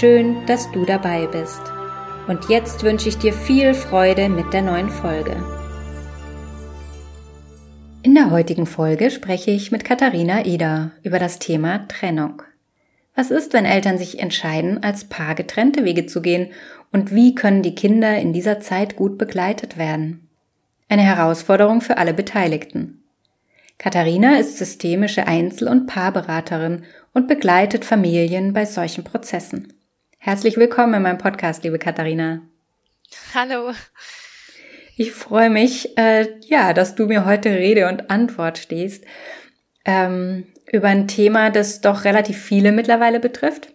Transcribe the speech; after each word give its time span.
Schön, 0.00 0.46
dass 0.46 0.72
du 0.72 0.86
dabei 0.86 1.26
bist. 1.26 1.60
Und 2.26 2.48
jetzt 2.48 2.82
wünsche 2.82 3.10
ich 3.10 3.18
dir 3.18 3.34
viel 3.34 3.74
Freude 3.74 4.30
mit 4.30 4.54
der 4.54 4.62
neuen 4.62 4.88
Folge. 4.88 5.36
In 8.02 8.14
der 8.14 8.30
heutigen 8.30 8.64
Folge 8.64 9.10
spreche 9.10 9.50
ich 9.50 9.70
mit 9.70 9.84
Katharina 9.84 10.46
Ida 10.46 10.92
über 11.02 11.18
das 11.18 11.38
Thema 11.38 11.86
Trennung. 11.88 12.42
Was 13.14 13.30
ist, 13.30 13.52
wenn 13.52 13.66
Eltern 13.66 13.98
sich 13.98 14.18
entscheiden, 14.18 14.82
als 14.82 15.04
Paar 15.04 15.34
getrennte 15.34 15.84
Wege 15.84 16.06
zu 16.06 16.22
gehen 16.22 16.48
und 16.90 17.14
wie 17.14 17.34
können 17.34 17.62
die 17.62 17.74
Kinder 17.74 18.16
in 18.16 18.32
dieser 18.32 18.60
Zeit 18.60 18.96
gut 18.96 19.18
begleitet 19.18 19.76
werden? 19.76 20.26
Eine 20.88 21.02
Herausforderung 21.02 21.82
für 21.82 21.98
alle 21.98 22.14
Beteiligten. 22.14 23.04
Katharina 23.76 24.38
ist 24.38 24.56
systemische 24.56 25.26
Einzel- 25.26 25.68
und 25.68 25.86
Paarberaterin 25.86 26.84
und 27.12 27.28
begleitet 27.28 27.84
Familien 27.84 28.54
bei 28.54 28.64
solchen 28.64 29.04
Prozessen. 29.04 29.74
Herzlich 30.24 30.56
willkommen 30.56 30.94
in 30.94 31.02
meinem 31.02 31.18
Podcast, 31.18 31.64
liebe 31.64 31.80
Katharina. 31.80 32.42
Hallo. 33.34 33.72
Ich 34.96 35.10
freue 35.10 35.50
mich, 35.50 35.98
äh, 35.98 36.28
ja, 36.46 36.72
dass 36.72 36.94
du 36.94 37.06
mir 37.06 37.26
heute 37.26 37.50
Rede 37.50 37.88
und 37.88 38.08
Antwort 38.08 38.58
stehst 38.58 39.04
ähm, 39.84 40.46
über 40.70 40.86
ein 40.86 41.08
Thema, 41.08 41.50
das 41.50 41.80
doch 41.80 42.04
relativ 42.04 42.40
viele 42.40 42.70
mittlerweile 42.70 43.18
betrifft, 43.18 43.72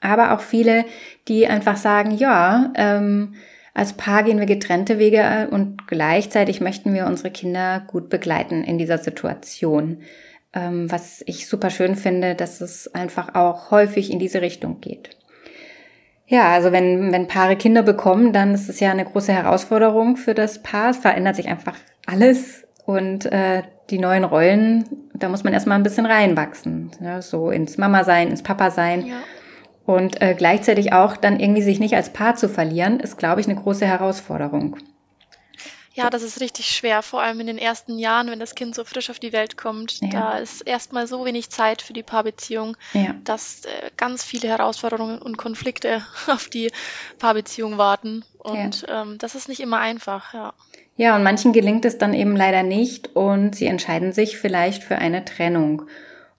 aber 0.00 0.32
auch 0.32 0.40
viele, 0.40 0.86
die 1.28 1.46
einfach 1.46 1.76
sagen, 1.76 2.12
ja, 2.12 2.72
ähm, 2.74 3.34
als 3.74 3.92
Paar 3.92 4.22
gehen 4.22 4.38
wir 4.38 4.46
getrennte 4.46 4.98
Wege 4.98 5.48
und 5.50 5.86
gleichzeitig 5.86 6.62
möchten 6.62 6.94
wir 6.94 7.04
unsere 7.04 7.30
Kinder 7.30 7.84
gut 7.86 8.08
begleiten 8.08 8.64
in 8.64 8.78
dieser 8.78 8.96
Situation. 8.96 10.00
Ähm, 10.54 10.90
was 10.90 11.22
ich 11.26 11.46
super 11.46 11.68
schön 11.68 11.94
finde, 11.94 12.34
dass 12.34 12.62
es 12.62 12.88
einfach 12.94 13.34
auch 13.34 13.70
häufig 13.70 14.10
in 14.10 14.18
diese 14.18 14.40
Richtung 14.40 14.80
geht. 14.80 15.17
Ja, 16.28 16.50
also 16.52 16.72
wenn, 16.72 17.10
wenn 17.10 17.26
Paare 17.26 17.56
Kinder 17.56 17.82
bekommen, 17.82 18.34
dann 18.34 18.54
ist 18.54 18.68
es 18.68 18.80
ja 18.80 18.90
eine 18.90 19.04
große 19.04 19.32
Herausforderung 19.32 20.16
für 20.16 20.34
das 20.34 20.62
Paar. 20.62 20.90
Es 20.90 20.98
verändert 20.98 21.36
sich 21.36 21.48
einfach 21.48 21.74
alles 22.06 22.66
und 22.84 23.24
äh, 23.26 23.62
die 23.88 23.98
neuen 23.98 24.24
Rollen, 24.24 24.84
da 25.14 25.30
muss 25.30 25.42
man 25.42 25.54
erstmal 25.54 25.78
ein 25.78 25.82
bisschen 25.82 26.04
reinwachsen. 26.04 26.90
Ja, 27.00 27.22
so 27.22 27.50
ins 27.50 27.78
Mama-Sein, 27.78 28.28
ins 28.28 28.42
Papa-Sein. 28.42 29.06
Ja. 29.06 29.14
Und 29.86 30.20
äh, 30.20 30.34
gleichzeitig 30.36 30.92
auch 30.92 31.16
dann 31.16 31.40
irgendwie 31.40 31.62
sich 31.62 31.80
nicht 31.80 31.96
als 31.96 32.10
Paar 32.10 32.36
zu 32.36 32.50
verlieren, 32.50 33.00
ist, 33.00 33.16
glaube 33.16 33.40
ich, 33.40 33.48
eine 33.48 33.58
große 33.58 33.86
Herausforderung. 33.86 34.76
Ja, 35.98 36.10
das 36.10 36.22
ist 36.22 36.40
richtig 36.40 36.68
schwer, 36.68 37.02
vor 37.02 37.20
allem 37.22 37.40
in 37.40 37.48
den 37.48 37.58
ersten 37.58 37.98
Jahren, 37.98 38.30
wenn 38.30 38.38
das 38.38 38.54
Kind 38.54 38.74
so 38.74 38.84
frisch 38.84 39.10
auf 39.10 39.18
die 39.18 39.32
Welt 39.32 39.56
kommt. 39.56 40.00
Ja. 40.00 40.08
Da 40.08 40.38
ist 40.38 40.62
erstmal 40.62 41.06
so 41.06 41.24
wenig 41.24 41.50
Zeit 41.50 41.82
für 41.82 41.92
die 41.92 42.04
Paarbeziehung, 42.04 42.76
ja. 42.92 43.14
dass 43.24 43.64
äh, 43.64 43.90
ganz 43.96 44.22
viele 44.22 44.48
Herausforderungen 44.48 45.18
und 45.18 45.36
Konflikte 45.38 46.02
auf 46.28 46.48
die 46.48 46.70
Paarbeziehung 47.18 47.78
warten. 47.78 48.24
Und 48.38 48.82
ja. 48.82 49.02
ähm, 49.02 49.18
das 49.18 49.34
ist 49.34 49.48
nicht 49.48 49.60
immer 49.60 49.78
einfach, 49.78 50.32
ja. 50.34 50.54
Ja, 50.96 51.14
und 51.14 51.22
manchen 51.22 51.52
gelingt 51.52 51.84
es 51.84 51.98
dann 51.98 52.14
eben 52.14 52.34
leider 52.36 52.62
nicht 52.62 53.14
und 53.14 53.54
sie 53.54 53.66
entscheiden 53.66 54.12
sich 54.12 54.36
vielleicht 54.36 54.82
für 54.82 54.98
eine 54.98 55.24
Trennung. 55.24 55.82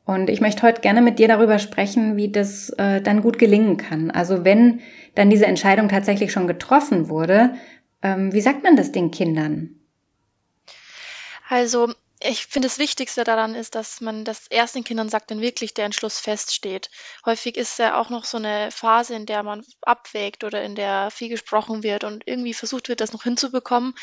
Und 0.06 0.30
ich 0.30 0.42
möchte 0.42 0.64
heute 0.64 0.82
gerne 0.82 1.02
mit 1.02 1.20
dir 1.20 1.28
darüber 1.28 1.60
sprechen, 1.60 2.18
wie 2.18 2.32
das 2.32 2.72
äh, 2.72 3.00
dann 3.00 3.22
gut 3.22 3.38
gelingen 3.38 3.78
kann. 3.78 4.10
Also 4.10 4.44
wenn 4.44 4.80
dann 5.16 5.30
diese 5.30 5.46
Entscheidung 5.46 5.88
tatsächlich 5.88 6.32
schon 6.32 6.48
getroffen 6.48 7.10
wurde, 7.10 7.52
ähm, 8.02 8.34
wie 8.34 8.42
sagt 8.42 8.64
man 8.64 8.76
das 8.76 8.92
den 8.92 9.12
Kindern? 9.12 9.76
Also 11.48 11.94
ich 12.22 12.48
finde, 12.48 12.68
das 12.68 12.80
Wichtigste 12.80 13.24
daran 13.24 13.56
ist, 13.56 13.76
dass 13.76 14.02
man 14.02 14.26
das 14.26 14.48
erst 14.48 14.76
den 14.76 14.84
Kindern 14.84 15.08
sagt, 15.08 15.30
wenn 15.30 15.40
wirklich 15.40 15.74
der 15.74 15.86
Entschluss 15.86 16.20
feststeht. 16.20 16.90
Häufig 17.26 17.56
ist 17.56 17.80
ja 17.80 18.00
auch 18.00 18.10
noch 18.10 18.26
so 18.26 18.38
eine 18.38 18.72
Phase, 18.72 19.16
in 19.16 19.26
der 19.26 19.42
man 19.42 19.64
abwägt 19.84 20.44
oder 20.44 20.62
in 20.62 20.76
der 20.76 21.12
viel 21.12 21.30
gesprochen 21.30 21.82
wird 21.82 22.04
und 22.04 22.28
irgendwie 22.28 22.54
versucht 22.54 22.90
wird, 22.90 23.00
das 23.00 23.14
noch 23.14 23.24
hinzubekommen. 23.24 23.94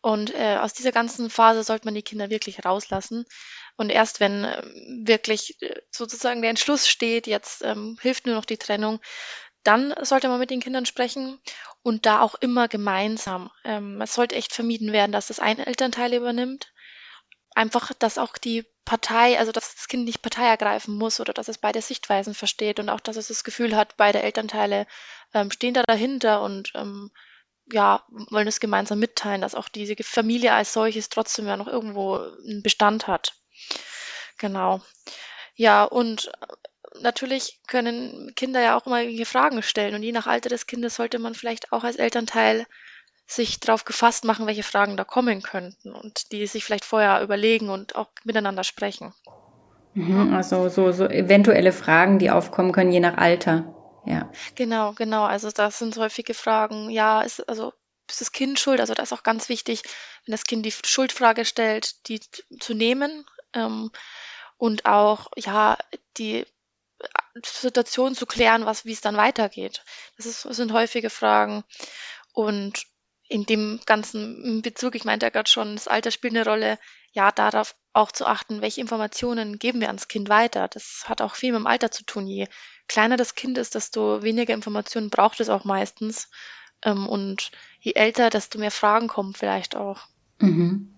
Und 0.00 0.34
äh, 0.34 0.56
aus 0.56 0.72
dieser 0.72 0.92
ganzen 0.92 1.28
Phase 1.28 1.62
sollte 1.64 1.84
man 1.84 1.94
die 1.94 2.02
Kinder 2.02 2.30
wirklich 2.30 2.64
rauslassen. 2.64 3.26
Und 3.76 3.90
erst 3.90 4.20
wenn 4.20 4.44
äh, 4.44 4.62
wirklich 5.04 5.60
äh, 5.60 5.74
sozusagen 5.90 6.40
der 6.40 6.50
Entschluss 6.50 6.88
steht, 6.88 7.26
jetzt 7.26 7.62
ähm, 7.62 7.98
hilft 8.00 8.24
nur 8.24 8.36
noch 8.36 8.46
die 8.46 8.56
Trennung, 8.56 9.00
dann 9.66 9.94
sollte 10.02 10.28
man 10.28 10.38
mit 10.38 10.50
den 10.50 10.60
Kindern 10.60 10.86
sprechen 10.86 11.40
und 11.82 12.06
da 12.06 12.20
auch 12.20 12.34
immer 12.36 12.68
gemeinsam. 12.68 13.50
Ähm, 13.64 14.00
es 14.00 14.14
sollte 14.14 14.34
echt 14.34 14.52
vermieden 14.52 14.92
werden, 14.92 15.12
dass 15.12 15.28
das 15.28 15.40
ein 15.40 15.58
Elternteil 15.58 16.14
übernimmt. 16.14 16.72
Einfach, 17.54 17.92
dass 17.94 18.18
auch 18.18 18.38
die 18.38 18.64
Partei, 18.84 19.38
also 19.38 19.50
dass 19.50 19.74
das 19.74 19.88
Kind 19.88 20.04
nicht 20.04 20.22
Partei 20.22 20.46
ergreifen 20.46 20.94
muss 20.94 21.20
oder 21.20 21.32
dass 21.32 21.48
es 21.48 21.58
beide 21.58 21.82
Sichtweisen 21.82 22.34
versteht 22.34 22.78
und 22.78 22.88
auch, 22.88 23.00
dass 23.00 23.16
es 23.16 23.28
das 23.28 23.44
Gefühl 23.44 23.74
hat, 23.74 23.96
beide 23.96 24.22
Elternteile 24.22 24.86
ähm, 25.34 25.50
stehen 25.50 25.74
da 25.74 25.82
dahinter 25.82 26.42
und 26.42 26.72
ähm, 26.74 27.10
ja, 27.72 28.04
wollen 28.30 28.46
es 28.46 28.60
gemeinsam 28.60 29.00
mitteilen, 29.00 29.40
dass 29.40 29.56
auch 29.56 29.68
diese 29.68 29.96
Familie 30.00 30.52
als 30.52 30.72
solches 30.72 31.08
trotzdem 31.08 31.46
ja 31.48 31.56
noch 31.56 31.66
irgendwo 31.66 32.16
einen 32.16 32.62
Bestand 32.62 33.08
hat. 33.08 33.34
Genau. 34.38 34.80
Ja, 35.56 35.84
und 35.84 36.30
natürlich 37.02 37.60
können 37.66 38.32
Kinder 38.36 38.60
ja 38.60 38.76
auch 38.76 38.86
immer 38.86 39.00
irgendwelche 39.00 39.26
Fragen 39.26 39.62
stellen 39.62 39.94
und 39.94 40.02
je 40.02 40.12
nach 40.12 40.26
Alter 40.26 40.48
des 40.48 40.66
Kindes 40.66 40.96
sollte 40.96 41.18
man 41.18 41.34
vielleicht 41.34 41.72
auch 41.72 41.84
als 41.84 41.96
Elternteil 41.96 42.66
sich 43.26 43.58
darauf 43.60 43.84
gefasst 43.84 44.24
machen, 44.24 44.46
welche 44.46 44.62
Fragen 44.62 44.96
da 44.96 45.04
kommen 45.04 45.42
könnten 45.42 45.92
und 45.92 46.32
die 46.32 46.46
sich 46.46 46.64
vielleicht 46.64 46.84
vorher 46.84 47.22
überlegen 47.22 47.70
und 47.70 47.96
auch 47.96 48.08
miteinander 48.24 48.62
sprechen. 48.62 49.12
Mhm, 49.94 50.34
also 50.34 50.68
so, 50.68 50.92
so 50.92 51.06
eventuelle 51.06 51.72
Fragen, 51.72 52.18
die 52.18 52.30
aufkommen 52.30 52.72
können, 52.72 52.92
je 52.92 53.00
nach 53.00 53.16
Alter. 53.16 53.74
Ja. 54.04 54.30
Genau, 54.54 54.92
genau. 54.92 55.24
Also 55.24 55.50
das 55.50 55.78
sind 55.78 55.96
häufige 55.96 56.34
Fragen. 56.34 56.90
Ja, 56.90 57.22
ist 57.22 57.48
also 57.48 57.72
ist 58.08 58.20
das 58.20 58.30
Kind 58.30 58.60
schuld? 58.60 58.80
Also 58.80 58.94
da 58.94 59.02
ist 59.02 59.12
auch 59.12 59.24
ganz 59.24 59.48
wichtig, 59.48 59.82
wenn 60.24 60.32
das 60.32 60.44
Kind 60.44 60.64
die 60.64 60.72
Schuldfrage 60.72 61.44
stellt, 61.44 62.06
die 62.08 62.20
zu 62.60 62.74
nehmen 62.74 63.26
ähm, 63.52 63.90
und 64.58 64.86
auch 64.86 65.28
ja 65.36 65.76
die 66.18 66.46
Situation 67.44 68.14
zu 68.14 68.26
klären, 68.26 68.66
was, 68.66 68.84
wie 68.84 68.92
es 68.92 69.00
dann 69.00 69.16
weitergeht. 69.16 69.82
Das, 70.16 70.26
ist, 70.26 70.44
das 70.44 70.56
sind 70.56 70.72
häufige 70.72 71.10
Fragen. 71.10 71.64
Und 72.32 72.86
in 73.28 73.44
dem 73.44 73.80
ganzen 73.86 74.62
Bezug, 74.62 74.94
ich 74.94 75.04
meinte 75.04 75.26
ja 75.26 75.30
gerade 75.30 75.50
schon, 75.50 75.74
das 75.74 75.88
Alter 75.88 76.10
spielt 76.10 76.34
eine 76.34 76.44
Rolle, 76.44 76.78
ja, 77.12 77.32
darauf 77.32 77.74
auch 77.92 78.12
zu 78.12 78.26
achten, 78.26 78.60
welche 78.60 78.80
Informationen 78.80 79.58
geben 79.58 79.80
wir 79.80 79.88
ans 79.88 80.08
Kind 80.08 80.28
weiter. 80.28 80.68
Das 80.68 81.04
hat 81.06 81.22
auch 81.22 81.34
viel 81.34 81.52
mit 81.52 81.60
dem 81.60 81.66
Alter 81.66 81.90
zu 81.90 82.04
tun. 82.04 82.26
Je 82.26 82.46
kleiner 82.88 83.16
das 83.16 83.34
Kind 83.34 83.58
ist, 83.58 83.74
desto 83.74 84.22
weniger 84.22 84.54
Informationen 84.54 85.10
braucht 85.10 85.40
es 85.40 85.48
auch 85.48 85.64
meistens. 85.64 86.28
Ähm, 86.82 87.08
und 87.08 87.50
je 87.80 87.92
älter, 87.92 88.30
desto 88.30 88.58
mehr 88.58 88.70
Fragen 88.70 89.08
kommen 89.08 89.34
vielleicht 89.34 89.76
auch. 89.76 90.02
Mhm. 90.38 90.92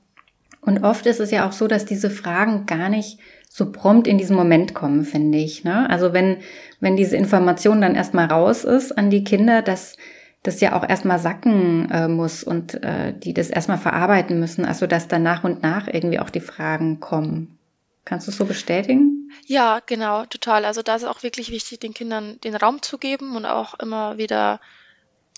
Und 0.61 0.83
oft 0.83 1.07
ist 1.07 1.21
es 1.21 1.31
ja 1.31 1.49
auch 1.49 1.53
so, 1.53 1.69
dass 1.69 1.87
diese 1.87 2.11
Fragen 2.11 2.67
gar 2.67 2.89
nicht 2.89 3.21
so 3.59 3.71
prompt 3.73 4.07
in 4.07 4.19
diesen 4.19 4.37
Moment 4.37 4.73
kommen, 4.73 5.05
finde 5.05 5.39
ich. 5.39 5.65
Ne? 5.65 5.91
Also 5.91 6.13
wenn, 6.13 6.39
wenn 6.79 6.97
diese 6.97 7.17
Information 7.17 7.81
dann 7.81 7.97
erstmal 7.97 8.27
raus 8.27 8.65
ist 8.65 8.97
an 8.97 9.11
die 9.11 9.25
Kinder, 9.25 9.63
dass 9.63 9.97
das 10.45 10.61
ja 10.61 10.75
auch 10.75 10.89
erstmal 10.89 11.19
sacken 11.19 11.91
äh, 11.91 12.07
muss 12.07 12.45
und 12.45 12.83
äh, 12.85 13.13
die 13.13 13.35
das 13.35 13.51
erstmal 13.51 13.79
verarbeiten 13.79 14.39
müssen, 14.39 14.65
also 14.65 14.87
dass 14.87 15.09
dann 15.09 15.25
nach 15.25 15.43
und 15.43 15.61
nach 15.61 15.89
irgendwie 15.89 16.21
auch 16.21 16.31
die 16.31 16.41
Fragen 16.41 17.01
kommen. 17.01 17.59
Kannst 18.05 18.29
du 18.29 18.31
es 18.31 18.39
so 18.39 18.45
bestätigen? 18.45 19.31
Ja, 19.45 19.81
genau, 19.85 20.25
total. 20.25 20.65
Also 20.65 20.83
da 20.83 20.95
ist 20.95 21.05
auch 21.05 21.25
wirklich 21.25 21.51
wichtig, 21.51 21.81
den 21.81 21.93
Kindern 21.93 22.39
den 22.45 22.55
Raum 22.55 22.81
zu 22.81 22.97
geben 22.97 23.35
und 23.35 23.45
auch 23.45 23.75
immer 23.81 24.19
wieder 24.19 24.61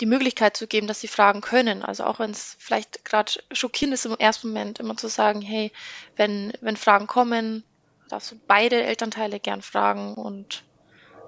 die 0.00 0.06
Möglichkeit 0.06 0.56
zu 0.58 0.66
geben, 0.66 0.87
dass 0.87 1.00
sie 1.00 1.08
fragen 1.08 1.40
können. 1.40 1.82
Also 1.82 2.05
auch 2.05 2.19
wenn 2.19 2.31
es 2.31 2.56
vielleicht 2.58 3.05
gerade 3.06 3.32
schockierend 3.50 3.94
ist 3.94 4.05
im 4.05 4.16
ersten 4.19 4.49
Moment, 4.49 4.78
immer 4.78 4.96
zu 4.96 5.08
sagen, 5.08 5.40
hey, 5.40 5.73
wenn, 6.16 6.52
wenn 6.61 6.76
Fragen 6.76 7.06
kommen, 7.06 7.64
darfst 8.12 8.33
du 8.33 8.41
beide 8.47 8.83
Elternteile 8.83 9.41
gern 9.41 9.62
fragen 9.62 10.15
und 10.15 10.65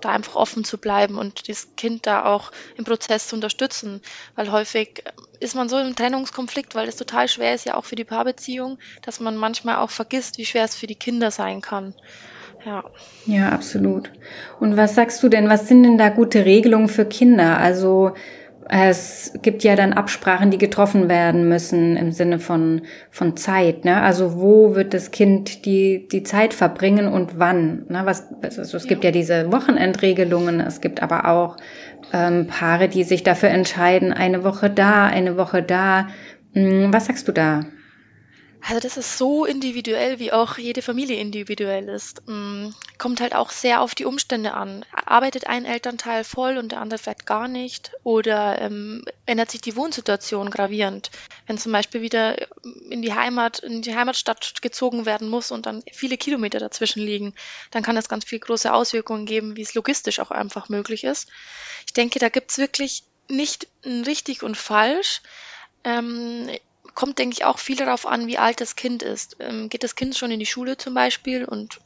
da 0.00 0.10
einfach 0.10 0.34
offen 0.34 0.64
zu 0.64 0.78
bleiben 0.78 1.16
und 1.16 1.48
das 1.48 1.68
Kind 1.76 2.06
da 2.06 2.24
auch 2.24 2.50
im 2.76 2.84
Prozess 2.84 3.28
zu 3.28 3.36
unterstützen. 3.36 4.02
Weil 4.34 4.50
häufig 4.50 5.04
ist 5.40 5.54
man 5.54 5.68
so 5.68 5.78
im 5.78 5.94
Trennungskonflikt, 5.94 6.74
weil 6.74 6.88
es 6.88 6.96
total 6.96 7.28
schwer 7.28 7.54
ist, 7.54 7.66
ja 7.66 7.74
auch 7.74 7.84
für 7.84 7.96
die 7.96 8.04
Paarbeziehung, 8.04 8.78
dass 9.02 9.20
man 9.20 9.36
manchmal 9.36 9.76
auch 9.76 9.90
vergisst, 9.90 10.38
wie 10.38 10.46
schwer 10.46 10.64
es 10.64 10.74
für 10.74 10.86
die 10.86 10.96
Kinder 10.96 11.30
sein 11.30 11.60
kann. 11.60 11.94
Ja. 12.64 12.84
Ja, 13.26 13.50
absolut. 13.50 14.10
Und 14.58 14.76
was 14.76 14.94
sagst 14.94 15.22
du 15.22 15.28
denn, 15.28 15.48
was 15.48 15.68
sind 15.68 15.84
denn 15.84 15.98
da 15.98 16.08
gute 16.08 16.44
Regelungen 16.44 16.88
für 16.88 17.04
Kinder? 17.04 17.58
Also 17.58 18.14
es 18.68 19.32
gibt 19.42 19.64
ja 19.64 19.76
dann 19.76 19.92
Absprachen, 19.92 20.50
die 20.50 20.58
getroffen 20.58 21.08
werden 21.08 21.48
müssen 21.48 21.96
im 21.96 22.12
Sinne 22.12 22.38
von, 22.38 22.82
von 23.10 23.36
Zeit. 23.36 23.84
Ne? 23.84 24.00
Also 24.00 24.40
wo 24.40 24.74
wird 24.74 24.94
das 24.94 25.10
Kind 25.10 25.64
die, 25.64 26.06
die 26.10 26.22
Zeit 26.22 26.54
verbringen 26.54 27.08
und 27.08 27.38
wann? 27.38 27.84
Ne? 27.88 28.02
Was, 28.04 28.28
also 28.42 28.76
es 28.76 28.86
gibt 28.86 29.04
ja. 29.04 29.10
diese 29.10 29.52
Wochenendregelungen, 29.52 30.60
es 30.60 30.80
gibt 30.80 31.02
aber 31.02 31.28
auch 31.28 31.56
ähm, 32.12 32.46
Paare, 32.46 32.88
die 32.88 33.04
sich 33.04 33.22
dafür 33.22 33.50
entscheiden, 33.50 34.12
eine 34.12 34.44
Woche 34.44 34.70
da, 34.70 35.06
eine 35.06 35.36
Woche 35.36 35.62
da. 35.62 36.08
Hm, 36.54 36.92
was 36.92 37.06
sagst 37.06 37.26
du 37.28 37.32
da? 37.32 37.64
Also 38.64 38.78
das 38.80 38.96
ist 38.96 39.18
so 39.18 39.44
individuell, 39.44 40.20
wie 40.20 40.32
auch 40.32 40.56
jede 40.56 40.82
Familie 40.82 41.16
individuell 41.16 41.88
ist. 41.88 42.22
Mm, 42.26 42.68
kommt 42.96 43.20
halt 43.20 43.34
auch 43.34 43.50
sehr 43.50 43.80
auf 43.80 43.96
die 43.96 44.04
Umstände 44.04 44.54
an. 44.54 44.84
Arbeitet 44.92 45.48
ein 45.48 45.64
Elternteil 45.64 46.22
voll 46.22 46.56
und 46.56 46.70
der 46.70 46.80
andere 46.80 46.98
vielleicht 46.98 47.26
gar 47.26 47.48
nicht? 47.48 47.90
Oder 48.04 48.60
ähm, 48.60 49.04
ändert 49.26 49.50
sich 49.50 49.62
die 49.62 49.74
Wohnsituation 49.74 50.48
gravierend? 50.48 51.10
Wenn 51.48 51.58
zum 51.58 51.72
Beispiel 51.72 52.02
wieder 52.02 52.36
in 52.88 53.02
die 53.02 53.12
Heimat, 53.12 53.58
in 53.58 53.82
die 53.82 53.96
Heimatstadt 53.96 54.62
gezogen 54.62 55.06
werden 55.06 55.28
muss 55.28 55.50
und 55.50 55.66
dann 55.66 55.82
viele 55.92 56.16
Kilometer 56.16 56.60
dazwischen 56.60 57.02
liegen, 57.02 57.34
dann 57.72 57.82
kann 57.82 57.96
das 57.96 58.08
ganz 58.08 58.24
viel 58.24 58.38
große 58.38 58.72
Auswirkungen 58.72 59.26
geben, 59.26 59.56
wie 59.56 59.62
es 59.62 59.74
logistisch 59.74 60.20
auch 60.20 60.30
einfach 60.30 60.68
möglich 60.68 61.02
ist. 61.02 61.28
Ich 61.86 61.94
denke, 61.94 62.20
da 62.20 62.28
gibt's 62.28 62.58
wirklich 62.58 63.02
nicht 63.28 63.66
ein 63.84 64.04
richtig 64.04 64.44
und 64.44 64.56
falsch. 64.56 65.20
Ähm, 65.82 66.48
kommt, 66.94 67.18
denke 67.18 67.34
ich, 67.34 67.44
auch 67.44 67.58
viel 67.58 67.76
darauf 67.76 68.06
an, 68.06 68.26
wie 68.26 68.38
alt 68.38 68.60
das 68.60 68.76
Kind 68.76 69.02
ist. 69.02 69.36
Ähm, 69.40 69.68
geht 69.68 69.82
das 69.82 69.96
Kind 69.96 70.16
schon 70.16 70.30
in 70.30 70.40
die 70.40 70.46
Schule 70.46 70.76
zum 70.76 70.94
Beispiel 70.94 71.44
und 71.44 71.80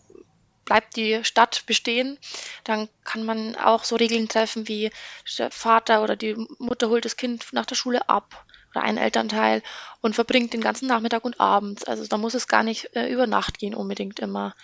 bleibt 0.67 0.97
die 0.97 1.25
Stadt 1.25 1.65
bestehen, 1.65 2.19
dann 2.65 2.89
kann 3.05 3.25
man 3.25 3.57
auch 3.57 3.85
so 3.85 3.97
Regeln 3.97 4.29
treffen 4.29 4.69
wie 4.69 4.91
der 5.39 5.51
Vater 5.51 6.03
oder 6.03 6.17
die 6.17 6.35
Mutter 6.59 6.91
holt 6.91 7.07
das 7.07 7.17
Kind 7.17 7.47
nach 7.53 7.65
der 7.65 7.77
Schule 7.77 8.07
ab 8.11 8.45
oder 8.73 8.83
ein 8.83 8.99
Elternteil 8.99 9.63
und 10.03 10.15
verbringt 10.15 10.53
den 10.53 10.61
ganzen 10.61 10.89
Nachmittag 10.89 11.25
und 11.25 11.41
abends. 11.41 11.85
Also 11.85 12.07
da 12.07 12.19
muss 12.19 12.35
es 12.35 12.49
gar 12.49 12.63
nicht 12.63 12.95
äh, 12.95 13.09
über 13.11 13.27
Nacht 13.27 13.59
gehen 13.59 13.75
unbedingt 13.75 14.21
immer. 14.21 14.55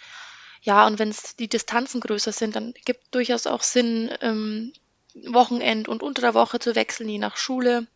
Ja, 0.60 0.86
und 0.86 0.98
wenn 0.98 1.14
die 1.38 1.48
Distanzen 1.48 2.00
größer 2.00 2.32
sind, 2.32 2.54
dann 2.54 2.74
gibt 2.84 3.14
durchaus 3.14 3.46
auch 3.46 3.62
Sinn, 3.62 4.10
ähm, 4.20 4.72
Wochenend 5.26 5.88
und 5.88 6.02
unter 6.02 6.22
der 6.22 6.34
Woche 6.34 6.58
zu 6.58 6.74
wechseln, 6.74 7.08
je 7.08 7.18
nach 7.18 7.36
Schule 7.36 7.86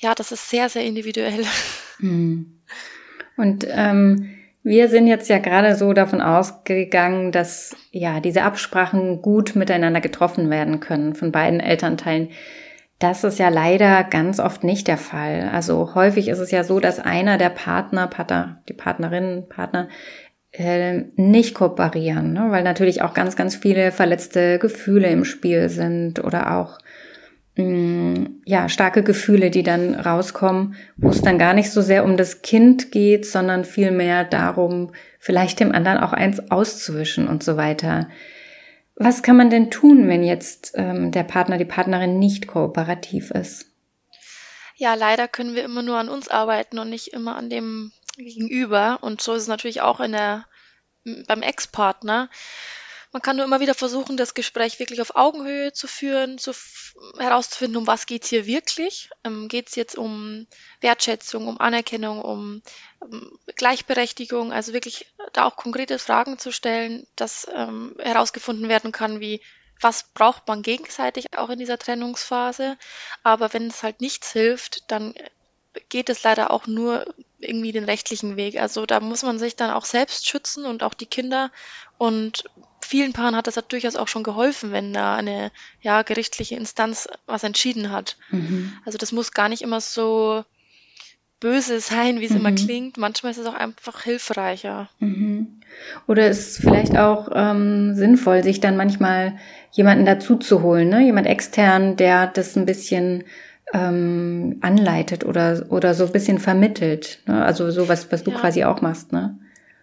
ja, 0.00 0.14
das 0.14 0.32
ist 0.32 0.50
sehr, 0.50 0.68
sehr 0.68 0.84
individuell. 0.84 1.44
Hm. 2.00 2.62
Und 3.36 3.66
ähm, 3.70 4.30
wir 4.62 4.88
sind 4.88 5.06
jetzt 5.06 5.28
ja 5.28 5.36
gerade 5.36 5.76
so 5.76 5.92
davon 5.92 6.22
ausgegangen, 6.22 7.30
dass 7.30 7.76
ja 7.90 8.20
diese 8.20 8.42
Absprachen 8.42 9.20
gut 9.20 9.54
miteinander 9.54 10.00
getroffen 10.00 10.48
werden 10.48 10.80
können 10.80 11.14
von 11.14 11.30
beiden 11.30 11.60
Elternteilen. 11.60 12.30
Das 12.98 13.22
ist 13.22 13.38
ja 13.38 13.50
leider 13.50 14.02
ganz 14.04 14.40
oft 14.40 14.64
nicht 14.64 14.88
der 14.88 14.96
Fall. 14.96 15.50
Also 15.52 15.94
häufig 15.94 16.28
ist 16.28 16.38
es 16.38 16.50
ja 16.50 16.64
so, 16.64 16.80
dass 16.80 17.00
einer 17.00 17.36
der 17.36 17.50
Partner, 17.50 18.06
Partner, 18.06 18.62
die 18.66 18.72
Partnerin, 18.72 19.44
Partner 19.50 19.90
äh, 20.52 21.02
nicht 21.16 21.54
kooperieren, 21.54 22.32
ne? 22.32 22.46
weil 22.48 22.62
natürlich 22.62 23.02
auch 23.02 23.12
ganz, 23.12 23.36
ganz 23.36 23.56
viele 23.56 23.92
verletzte 23.92 24.58
Gefühle 24.58 25.08
im 25.08 25.26
Spiel 25.26 25.68
sind 25.68 26.24
oder 26.24 26.56
auch 26.58 26.78
ja, 28.44 28.68
starke 28.68 29.02
Gefühle, 29.02 29.50
die 29.50 29.62
dann 29.62 29.94
rauskommen, 29.94 30.74
wo 30.96 31.08
es 31.10 31.22
dann 31.22 31.38
gar 31.38 31.54
nicht 31.54 31.70
so 31.70 31.82
sehr 31.82 32.04
um 32.04 32.16
das 32.16 32.42
Kind 32.42 32.92
geht, 32.92 33.26
sondern 33.26 33.64
vielmehr 33.64 34.24
darum, 34.24 34.92
vielleicht 35.18 35.60
dem 35.60 35.72
anderen 35.72 35.98
auch 35.98 36.12
eins 36.12 36.50
auszuwischen 36.50 37.28
und 37.28 37.42
so 37.42 37.56
weiter. 37.56 38.08
Was 38.96 39.22
kann 39.22 39.36
man 39.36 39.48
denn 39.50 39.70
tun, 39.70 40.08
wenn 40.08 40.22
jetzt 40.22 40.72
ähm, 40.74 41.10
der 41.10 41.22
Partner, 41.22 41.56
die 41.56 41.64
Partnerin 41.64 42.18
nicht 42.18 42.46
kooperativ 42.46 43.30
ist? 43.30 43.66
Ja, 44.76 44.94
leider 44.94 45.28
können 45.28 45.54
wir 45.54 45.64
immer 45.64 45.82
nur 45.82 45.96
an 45.96 46.08
uns 46.08 46.28
arbeiten 46.28 46.78
und 46.78 46.90
nicht 46.90 47.08
immer 47.08 47.36
an 47.36 47.50
dem 47.50 47.92
Gegenüber. 48.16 48.98
Und 49.02 49.20
so 49.20 49.34
ist 49.34 49.42
es 49.42 49.48
natürlich 49.48 49.80
auch 49.80 50.00
in 50.00 50.12
der, 50.12 50.46
beim 51.26 51.42
Ex-Partner. 51.42 52.28
Man 53.12 53.22
kann 53.22 53.36
nur 53.36 53.44
immer 53.44 53.58
wieder 53.58 53.74
versuchen, 53.74 54.16
das 54.16 54.34
Gespräch 54.34 54.78
wirklich 54.78 55.00
auf 55.00 55.16
Augenhöhe 55.16 55.72
zu 55.72 55.88
führen, 55.88 56.38
zu 56.38 56.52
herauszufinden, 57.18 57.76
um 57.76 57.86
was 57.86 58.06
geht's 58.06 58.28
hier 58.28 58.46
wirklich. 58.46 59.10
Ähm, 59.24 59.48
geht's 59.48 59.74
jetzt 59.74 59.98
um 59.98 60.46
Wertschätzung, 60.80 61.48
um 61.48 61.60
Anerkennung, 61.60 62.22
um, 62.22 62.62
um 63.00 63.38
Gleichberechtigung, 63.56 64.52
also 64.52 64.72
wirklich 64.72 65.12
da 65.32 65.44
auch 65.44 65.56
konkrete 65.56 65.98
Fragen 65.98 66.38
zu 66.38 66.52
stellen, 66.52 67.06
dass 67.16 67.48
ähm, 67.52 67.96
herausgefunden 67.98 68.68
werden 68.68 68.92
kann, 68.92 69.18
wie 69.20 69.40
was 69.80 70.04
braucht 70.12 70.46
man 70.46 70.62
gegenseitig 70.62 71.26
auch 71.36 71.48
in 71.48 71.58
dieser 71.58 71.78
Trennungsphase. 71.78 72.76
Aber 73.22 73.52
wenn 73.52 73.66
es 73.66 73.82
halt 73.82 74.00
nichts 74.00 74.32
hilft, 74.32 74.90
dann 74.90 75.14
geht 75.88 76.10
es 76.10 76.22
leider 76.22 76.50
auch 76.50 76.66
nur 76.66 77.12
irgendwie 77.38 77.72
den 77.72 77.84
rechtlichen 77.84 78.36
Weg. 78.36 78.60
Also 78.60 78.86
da 78.86 79.00
muss 79.00 79.22
man 79.22 79.38
sich 79.38 79.56
dann 79.56 79.70
auch 79.70 79.84
selbst 79.84 80.28
schützen 80.28 80.66
und 80.66 80.82
auch 80.82 80.94
die 80.94 81.06
Kinder. 81.06 81.50
Und 81.96 82.44
vielen 82.90 83.12
Paaren 83.12 83.36
hat 83.36 83.46
das 83.46 83.54
ja 83.54 83.62
durchaus 83.62 83.94
auch 83.94 84.08
schon 84.08 84.24
geholfen, 84.24 84.72
wenn 84.72 84.92
da 84.92 85.14
eine 85.14 85.52
ja, 85.80 86.02
gerichtliche 86.02 86.56
Instanz 86.56 87.08
was 87.26 87.44
entschieden 87.44 87.92
hat. 87.92 88.16
Mhm. 88.30 88.72
Also 88.84 88.98
das 88.98 89.12
muss 89.12 89.30
gar 89.30 89.48
nicht 89.48 89.62
immer 89.62 89.80
so 89.80 90.44
böse 91.38 91.78
sein, 91.78 92.18
wie 92.18 92.24
es 92.24 92.32
mhm. 92.32 92.38
immer 92.38 92.52
klingt. 92.52 92.98
Manchmal 92.98 93.30
ist 93.30 93.38
es 93.38 93.46
auch 93.46 93.54
einfach 93.54 94.02
hilfreicher. 94.02 94.90
Mhm. 94.98 95.60
Oder 96.08 96.28
ist 96.28 96.50
es 96.50 96.56
vielleicht 96.58 96.98
auch 96.98 97.28
ähm, 97.32 97.94
sinnvoll, 97.94 98.42
sich 98.42 98.58
dann 98.58 98.76
manchmal 98.76 99.38
jemanden 99.70 100.04
dazu 100.04 100.34
zu 100.34 100.62
holen, 100.62 100.88
ne? 100.88 101.00
jemand 101.00 101.28
extern, 101.28 101.96
der 101.96 102.26
das 102.26 102.56
ein 102.56 102.66
bisschen 102.66 103.22
ähm, 103.72 104.58
anleitet 104.62 105.24
oder, 105.24 105.64
oder 105.68 105.94
so 105.94 106.06
ein 106.06 106.12
bisschen 106.12 106.40
vermittelt. 106.40 107.20
Ne? 107.26 107.44
Also 107.44 107.70
so 107.70 107.88
was, 107.88 108.10
was 108.10 108.24
du 108.24 108.32
ja. 108.32 108.38
quasi 108.38 108.64
auch 108.64 108.80
machst, 108.80 109.12
ne? 109.12 109.38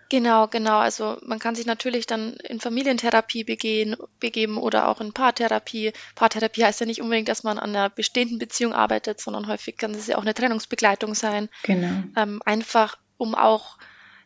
Genau, 0.10 0.48
genau. 0.48 0.78
Also 0.78 1.18
man 1.22 1.40
kann 1.40 1.56
sich 1.56 1.66
natürlich 1.66 2.08
dann 2.08 2.34
in 2.36 2.60
Familientherapie 2.60 3.44
begehen, 3.44 3.98
begeben 4.20 4.58
oder 4.58 4.88
auch 4.88 5.02
in 5.02 5.12
Paartherapie. 5.12 5.92
Paartherapie 6.16 6.64
heißt 6.64 6.80
ja 6.80 6.86
nicht 6.86 7.02
unbedingt, 7.02 7.28
dass 7.28 7.44
man 7.44 7.60
an 7.60 7.76
einer 7.76 7.90
bestehenden 7.90 8.40
Beziehung 8.40 8.74
arbeitet, 8.74 9.20
sondern 9.20 9.48
häufig 9.48 9.78
kann 9.78 9.92
es 9.92 10.08
ja 10.08 10.18
auch 10.18 10.22
eine 10.22 10.34
Trennungsbegleitung 10.34 11.14
sein. 11.14 11.50
Genau. 11.64 12.04
Ähm, 12.16 12.42
einfach, 12.46 12.98
um 13.18 13.36
auch 13.36 13.78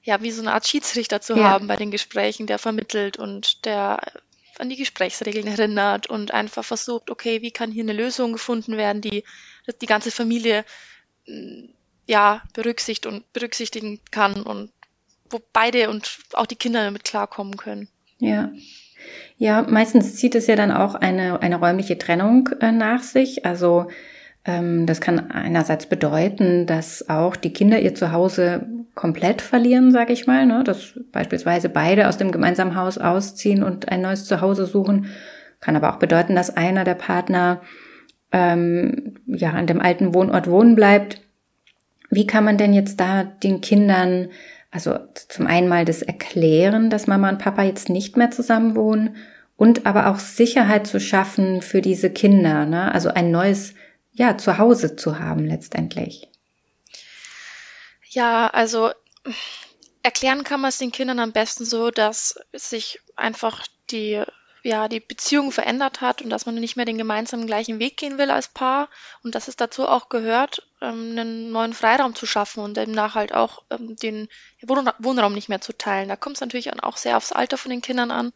ja 0.04 0.22
wie 0.22 0.32
so 0.32 0.42
eine 0.42 0.54
Art 0.54 0.68
Schiedsrichter 0.68 1.22
zu 1.22 1.36
ja. 1.36 1.44
haben 1.44 1.68
bei 1.68 1.78
den 1.78 1.92
Gesprächen, 1.92 2.48
der 2.48 2.60
vermittelt 2.60 3.18
und 3.18 3.66
der 3.66 4.00
an 4.60 4.70
die 4.70 4.78
Gesprächsregeln 4.78 5.48
erinnert 5.48 6.08
und 6.08 6.32
einfach 6.32 6.64
versucht, 6.64 7.10
okay, 7.10 7.42
wie 7.42 7.52
kann 7.52 7.72
hier 7.72 7.84
eine 7.84 7.94
Lösung 7.94 8.34
gefunden 8.34 8.78
werden, 8.78 9.02
die 9.02 9.24
die 9.82 9.86
ganze 9.88 10.12
Familie 10.12 10.66
mm, 11.28 11.66
ja 12.06 12.44
berücksichtigt 12.54 13.08
und 13.08 13.32
berücksichtigen 13.34 14.00
kann 14.12 14.44
und 14.44 14.72
wo 15.32 15.40
beide 15.54 15.90
und 15.90 16.20
auch 16.34 16.46
die 16.46 16.56
Kinder 16.56 16.84
damit 16.84 17.04
klarkommen 17.04 17.58
können. 17.58 17.88
Ja. 18.20 18.52
Ja, 19.38 19.64
meistens 19.64 20.16
zieht 20.16 20.36
es 20.36 20.46
ja 20.46 20.56
dann 20.56 20.72
auch 20.72 20.94
eine, 20.94 21.42
eine 21.42 21.56
räumliche 21.56 21.98
Trennung 21.98 22.50
äh, 22.60 22.72
nach 22.72 23.02
sich. 23.02 23.46
Also 23.46 23.88
ähm, 24.46 24.86
das 24.86 25.02
kann 25.02 25.32
einerseits 25.32 25.88
bedeuten, 25.88 26.68
dass 26.68 27.10
auch 27.10 27.36
die 27.36 27.52
Kinder 27.52 27.80
ihr 27.80 27.96
Zuhause 27.96 28.68
komplett 28.94 29.42
verlieren, 29.42 29.92
sage 29.92 30.14
ich 30.14 30.28
mal. 30.28 30.46
Ne? 30.46 30.64
Dass 30.64 31.00
beispielsweise 31.12 31.70
beide 31.70 32.08
aus 32.08 32.18
dem 32.18 32.32
gemeinsamen 32.32 32.76
Haus 32.76 32.98
ausziehen 32.98 33.64
und 33.64 33.90
ein 33.90 34.02
neues 34.02 34.26
Zuhause 34.26 34.66
suchen. 34.66 35.08
Kann 35.60 35.76
aber 35.76 35.94
auch 35.94 36.00
bedeuten, 36.00 36.36
dass 36.36 36.56
einer 36.56 36.84
der 36.84 36.96
Partner 36.96 37.62
ähm, 38.32 39.16
ja 39.26 39.52
an 39.52 39.68
dem 39.68 39.82
alten 39.82 40.14
Wohnort 40.14 40.50
wohnen 40.50 40.76
bleibt. 40.76 41.22
Wie 42.10 42.28
kann 42.28 42.44
man 42.44 42.58
denn 42.58 42.74
jetzt 42.74 43.00
da 43.00 43.24
den 43.24 43.62
Kindern 43.62 44.30
also 44.72 44.98
zum 45.28 45.48
einen 45.48 45.68
mal 45.68 45.84
das 45.86 46.02
Erklären, 46.02 46.90
dass 46.90 47.06
Mama 47.06 47.30
und 47.30 47.40
Papa 47.40 47.64
jetzt 47.64 47.90
nicht 47.90 48.16
mehr 48.16 48.32
zusammen 48.32 48.76
wohnen 48.76 49.18
und 49.58 49.86
aber 49.86 50.08
auch 50.08 50.18
Sicherheit 50.18 50.88
zu 50.88 51.00
schaffen 51.00 51.62
für 51.62 51.82
diese 51.82 52.10
Kinder, 52.10 52.66
ne? 52.66 52.92
also 52.94 53.10
ein 53.10 53.32
neues 53.32 53.74
ja, 54.14 54.38
Zuhause 54.38 54.96
zu 54.96 55.20
haben 55.20 55.46
letztendlich. 55.46 56.30
Ja, 58.10 58.48
also 58.48 58.92
erklären 60.04 60.44
kann 60.44 60.62
man 60.62 60.70
es 60.70 60.78
den 60.78 60.92
Kindern 60.92 61.20
am 61.20 61.32
besten 61.32 61.66
so, 61.66 61.92
dass 61.92 62.40
sich 62.54 63.00
einfach 63.16 63.68
die 63.92 64.24
ja, 64.64 64.88
die 64.88 65.00
Beziehung 65.00 65.52
verändert 65.52 66.02
hat 66.02 66.22
und 66.22 66.30
dass 66.30 66.46
man 66.46 66.56
nicht 66.56 66.76
mehr 66.76 66.86
den 66.86 66.98
gemeinsamen 66.98 67.48
gleichen 67.48 67.80
Weg 67.80 67.98
gehen 67.98 68.18
will 68.18 68.30
als 68.30 68.48
Paar 68.48 68.90
und 69.24 69.34
dass 69.34 69.48
es 69.48 69.56
dazu 69.56 69.88
auch 69.88 70.10
gehört, 70.10 70.68
ähm, 70.82 71.12
einen 71.12 71.52
neuen 71.52 71.74
Freiraum 71.74 72.14
zu 72.16 72.26
schaffen 72.26 72.64
und 72.64 72.78
demnach 72.78 73.16
halt 73.16 73.34
auch 73.34 73.64
ähm, 73.72 73.96
den 73.96 74.28
Wohnraum 74.62 75.34
nicht 75.34 75.50
mehr 75.50 75.62
zu 75.62 75.76
teilen. 75.76 76.10
Da 76.10 76.16
kommt 76.16 76.38
es 76.38 76.42
natürlich 76.42 76.72
auch 76.84 76.98
sehr 76.98 77.18
aufs 77.18 77.32
Alter 77.32 77.58
von 77.58 77.72
den 77.72 77.82
Kindern 77.82 78.12
an, 78.12 78.34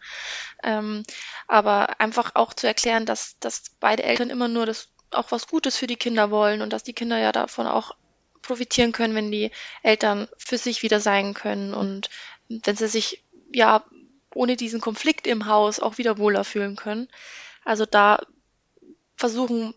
ähm, 0.63 1.03
aber 1.48 2.00
einfach 2.00 2.32
auch 2.36 2.53
zu 2.53 2.65
erklären, 2.65 3.05
dass, 3.05 3.38
dass 3.39 3.63
beide 3.79 4.03
Eltern 4.03 4.29
immer 4.29 4.48
nur 4.48 4.65
das 4.65 4.89
auch 5.12 5.32
was 5.32 5.48
Gutes 5.48 5.77
für 5.77 5.88
die 5.88 5.96
Kinder 5.96 6.32
wollen 6.32 6.62
und 6.62 6.74
dass 6.74 6.84
die 6.84 6.94
Kinder 6.94 7.20
ja 7.20 7.32
davon 7.32 7.67
auch 7.67 7.91
profitieren 8.41 8.91
können, 8.91 9.15
wenn 9.15 9.32
die 9.32 9.51
Eltern 9.84 10.27
für 10.38 10.58
sich 10.58 10.84
wieder 10.84 11.00
sein 11.00 11.34
können 11.34 11.74
und 11.74 12.10
wenn 12.48 12.75
sie 12.75 12.88
sich 12.88 13.24
ja 13.51 13.84
ohne 14.36 14.56
diesen 14.56 14.82
Konflikt 14.82 15.25
im 15.25 15.48
Haus 15.48 15.80
auch 15.80 15.98
wieder 15.98 16.20
wohler 16.20 16.44
fühlen 16.44 16.75
können. 16.75 17.08
Also 17.63 17.86
da 17.86 18.22
versuchen 19.15 19.74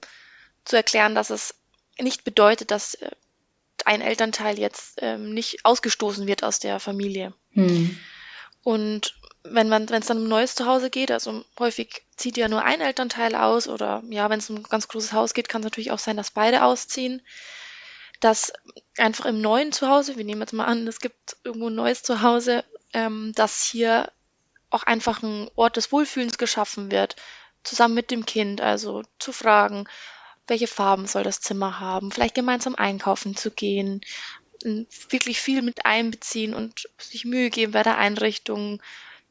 zu 0.64 0.76
erklären, 0.76 1.14
dass 1.14 1.30
es 1.30 1.54
nicht 1.98 2.24
bedeutet, 2.24 2.70
dass 2.70 2.94
äh, 2.94 3.10
ein 3.84 4.00
Elternteil 4.00 4.58
jetzt 4.58 4.98
ähm, 4.98 5.32
nicht 5.32 5.64
ausgestoßen 5.64 6.26
wird 6.26 6.44
aus 6.44 6.58
der 6.58 6.80
Familie. 6.80 7.32
Hm. 7.52 7.98
Und 8.62 9.14
wenn 9.44 9.68
man, 9.68 9.88
wenn 9.88 10.02
es 10.02 10.08
dann 10.08 10.18
um 10.18 10.24
ein 10.24 10.28
neues 10.28 10.54
Zuhause 10.54 10.90
geht, 10.90 11.10
also 11.10 11.44
häufig 11.58 12.02
zieht 12.16 12.36
ja 12.36 12.48
nur 12.48 12.64
ein 12.64 12.80
Elternteil 12.80 13.34
aus 13.34 13.68
oder 13.68 14.02
ja, 14.10 14.28
wenn 14.28 14.40
es 14.40 14.50
um 14.50 14.56
ein 14.56 14.62
ganz 14.64 14.88
großes 14.88 15.12
Haus 15.12 15.32
geht, 15.32 15.48
kann 15.48 15.62
es 15.62 15.66
natürlich 15.66 15.92
auch 15.92 15.98
sein, 15.98 16.16
dass 16.16 16.32
beide 16.32 16.64
ausziehen. 16.64 17.22
Dass 18.20 18.52
einfach 18.96 19.26
im 19.26 19.40
neuen 19.40 19.70
Zuhause, 19.70 20.16
wir 20.16 20.24
nehmen 20.24 20.40
jetzt 20.40 20.52
mal 20.52 20.64
an, 20.64 20.88
es 20.88 20.98
gibt 20.98 21.36
irgendwo 21.44 21.68
ein 21.68 21.76
neues 21.76 22.02
Zuhause, 22.02 22.64
ähm, 22.92 23.32
dass 23.36 23.62
hier 23.62 24.10
auch 24.70 24.82
einfach 24.82 25.22
ein 25.22 25.50
Ort 25.56 25.76
des 25.76 25.92
Wohlfühlens 25.92 26.38
geschaffen 26.38 26.90
wird, 26.90 27.16
zusammen 27.64 27.94
mit 27.94 28.10
dem 28.10 28.26
Kind, 28.26 28.60
also 28.60 29.02
zu 29.18 29.32
fragen, 29.32 29.88
welche 30.46 30.66
Farben 30.66 31.06
soll 31.06 31.22
das 31.22 31.40
Zimmer 31.40 31.80
haben, 31.80 32.10
vielleicht 32.10 32.34
gemeinsam 32.34 32.74
einkaufen 32.74 33.36
zu 33.36 33.50
gehen, 33.50 34.00
wirklich 35.10 35.40
viel 35.40 35.62
mit 35.62 35.86
einbeziehen 35.86 36.54
und 36.54 36.88
sich 36.98 37.24
Mühe 37.24 37.50
geben 37.50 37.72
bei 37.72 37.82
der 37.82 37.98
Einrichtung, 37.98 38.82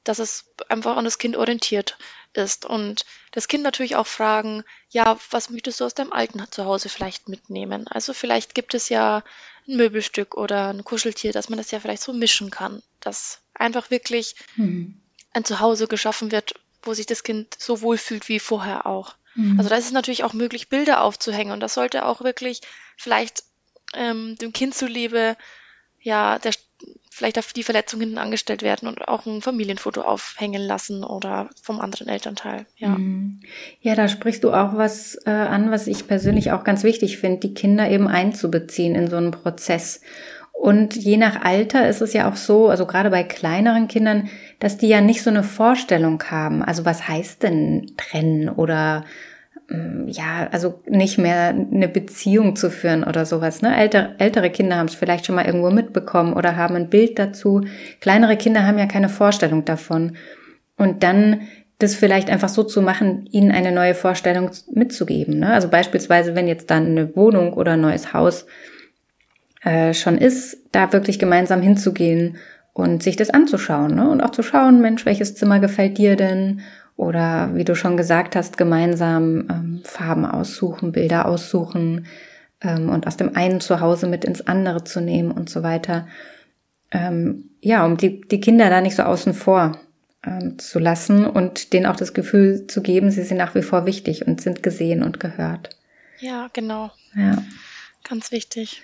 dass 0.03 0.20
es 0.20 0.46
einfach 0.70 0.96
an 0.96 1.06
das 1.06 1.17
Kind 1.17 1.36
orientiert 1.36 1.98
ist. 2.34 2.65
Und 2.65 3.06
das 3.32 3.48
Kind 3.48 3.63
natürlich 3.63 3.96
auch 3.98 4.08
fragen, 4.08 4.63
ja, 4.89 5.20
was 5.32 5.50
möchtest 5.50 5.82
du 5.82 5.86
aus 5.86 5.96
deinem 5.96 6.13
alten 6.13 6.41
Zuhause 6.50 6.88
vielleicht 6.88 7.27
mitnehmen? 7.27 7.88
Also 7.88 8.13
vielleicht 8.13 8.56
gibt 8.56 8.74
es 8.74 8.89
ja 8.89 9.24
ein 9.67 9.75
Möbelstück 9.75 10.36
oder 10.36 10.70
ein 10.70 10.86
Kuscheltier, 10.86 11.34
dass 11.34 11.50
man 11.50 11.58
das 11.58 11.72
ja 11.72 11.79
vielleicht 11.79 12.03
so 12.03 12.13
mischen 12.13 12.51
kann, 12.51 12.82
dass 13.01 13.41
einfach 13.53 13.89
wirklich 13.89 14.36
mhm. 14.56 15.01
Ein 15.38 15.46
Zuhause 15.46 15.88
geschaffen 15.88 16.32
wird, 16.32 16.56
wo 16.84 16.94
sich 16.94 17.06
das 17.06 17.24
Kind 17.24 17.56
so 17.58 17.82
wohlfühlt 17.82 18.29
wie 18.29 18.39
vorher 18.39 18.86
auch. 18.86 19.15
Mhm. 19.36 19.58
Also 19.58 19.70
da 19.70 19.77
ist 19.77 19.86
es 19.86 19.91
natürlich 19.91 20.24
auch 20.24 20.34
möglich, 20.34 20.70
Bilder 20.70 21.01
aufzuhängen 21.01 21.53
und 21.53 21.60
das 21.60 21.74
sollte 21.74 22.06
auch 22.06 22.22
wirklich 22.22 22.62
vielleicht 22.98 23.44
ähm, 23.94 24.36
dem 24.41 24.53
Kind 24.53 24.75
zuliebe, 24.75 25.38
ja, 26.01 26.39
der, 26.39 26.51
vielleicht 27.10 27.39
auf 27.39 27.53
die 27.53 27.63
Verletzung 27.63 28.00
hinten 28.00 28.17
angestellt 28.17 28.62
werden 28.62 28.88
und 28.88 29.08
auch 29.08 29.25
ein 29.25 29.41
Familienfoto 29.41 30.01
aufhängen 30.01 30.62
lassen 30.62 31.03
oder 31.03 31.50
vom 31.62 31.79
anderen 31.79 32.08
Elternteil. 32.08 32.65
Ja, 32.77 32.89
mhm. 32.89 33.39
ja 33.82 33.96
da 33.96 34.08
sprichst 34.08 34.44
du 34.44 34.51
auch 34.53 34.75
was 34.75 35.15
äh, 35.25 35.32
an, 35.32 35.72
was 35.72 35.88
ich 35.88 36.08
persönlich 36.08 36.51
auch 36.51 36.63
ganz 36.63 36.84
wichtig 36.84 37.17
finde, 37.17 37.39
die 37.39 37.53
Kinder 37.53 37.89
eben 37.89 38.08
einzubeziehen 38.08 38.96
in 38.96 39.10
so 39.10 39.17
einen 39.17 39.32
Prozess. 39.32 40.01
Und 40.60 40.96
je 40.96 41.18
nach 41.18 41.44
Alter 41.44 41.88
ist 41.88 42.02
es 42.02 42.14
ja 42.14 42.30
auch 42.30 42.36
so, 42.36 42.68
also 42.68 42.88
gerade 42.88 43.12
bei 43.12 43.24
kleineren 43.24 43.88
Kindern, 43.88 44.28
dass 44.60 44.78
die 44.78 44.88
ja 44.88 45.02
nicht 45.02 45.22
so 45.22 45.30
eine 45.30 45.44
Vorstellung 45.44 46.22
haben. 46.32 46.64
Also 46.64 46.84
was 46.84 47.08
heißt 47.08 47.44
denn 47.44 47.92
trennen 47.96 48.50
oder 48.50 49.06
mm, 49.70 50.08
ja, 50.08 50.48
also 50.52 50.82
nicht 50.88 51.20
mehr 51.20 51.50
eine 51.50 51.88
Beziehung 51.88 52.56
zu 52.56 52.72
führen 52.72 53.04
oder 53.04 53.28
sowas. 53.28 53.62
Ne? 53.62 53.78
Ältere, 53.78 54.16
ältere 54.18 54.50
Kinder 54.50 54.78
haben 54.78 54.88
es 54.88 54.96
vielleicht 54.96 55.28
schon 55.28 55.36
mal 55.36 55.46
irgendwo 55.46 55.70
mitbekommen 55.70 56.34
oder 56.34 56.56
haben 56.56 56.76
ein 56.76 56.90
Bild 56.90 57.20
dazu. 57.20 57.62
Kleinere 58.02 58.36
Kinder 58.36 58.66
haben 58.66 58.80
ja 58.80 58.88
keine 58.88 59.10
Vorstellung 59.10 59.64
davon. 59.64 60.18
Und 60.76 61.04
dann 61.04 61.42
das 61.78 61.94
vielleicht 61.94 62.32
einfach 62.32 62.50
so 62.50 62.64
zu 62.64 62.82
machen, 62.82 63.28
ihnen 63.32 63.52
eine 63.52 63.72
neue 63.72 63.94
Vorstellung 63.94 64.50
mitzugeben. 64.74 65.38
Ne? 65.38 65.54
Also 65.54 65.70
beispielsweise, 65.70 66.34
wenn 66.34 66.48
jetzt 66.48 66.72
dann 66.72 66.88
eine 66.88 67.16
Wohnung 67.16 67.54
oder 67.54 67.74
ein 67.74 67.82
neues 67.82 68.14
Haus 68.14 68.48
äh, 69.62 69.94
schon 69.94 70.18
ist, 70.18 70.58
da 70.72 70.92
wirklich 70.94 71.20
gemeinsam 71.20 71.62
hinzugehen 71.62 72.38
und 72.74 73.02
sich 73.02 73.16
das 73.16 73.30
anzuschauen. 73.30 73.96
Ne? 73.96 74.10
Und 74.10 74.22
auch 74.22 74.32
zu 74.32 74.44
schauen, 74.44 74.82
Mensch, 74.82 75.06
welches 75.06 75.36
Zimmer 75.36 75.60
gefällt 75.60 75.98
dir 75.98 76.16
denn? 76.16 76.62
Oder 76.96 77.52
wie 77.54 77.64
du 77.64 77.76
schon 77.76 77.96
gesagt 77.96 78.36
hast, 78.36 78.58
gemeinsam 78.58 79.48
ähm, 79.50 79.82
Farben 79.84 80.26
aussuchen, 80.26 80.92
Bilder 80.92 81.28
aussuchen 81.28 82.08
ähm, 82.62 82.90
und 82.90 83.06
aus 83.06 83.18
dem 83.18 83.36
einen 83.36 83.62
Zuhause 83.62 84.08
mit 84.08 84.26
ins 84.26 84.46
andere 84.48 84.84
zu 84.84 85.00
nehmen 85.00 85.32
und 85.32 85.50
so 85.50 85.64
weiter. 85.64 86.08
Ähm, 86.92 87.52
ja, 87.62 87.86
um 87.86 87.98
die, 87.98 88.22
die 88.22 88.40
Kinder 88.40 88.70
da 88.70 88.82
nicht 88.82 88.96
so 88.96 89.04
außen 89.04 89.34
vor 89.34 89.80
ähm, 90.26 90.58
zu 90.58 90.80
lassen 90.80 91.26
und 91.26 91.74
denen 91.74 91.86
auch 91.86 91.96
das 91.96 92.14
Gefühl 92.14 92.68
zu 92.68 92.82
geben, 92.82 93.12
sie 93.12 93.24
sind 93.24 93.38
nach 93.38 93.56
wie 93.56 93.62
vor 93.62 93.86
wichtig 93.86 94.26
und 94.26 94.42
sind 94.42 94.64
gesehen 94.64 95.04
und 95.04 95.20
gehört. 95.20 95.70
Ja, 96.20 96.50
genau. 96.54 96.92
Ja. 97.16 97.44
Ganz 98.08 98.32
wichtig. 98.32 98.82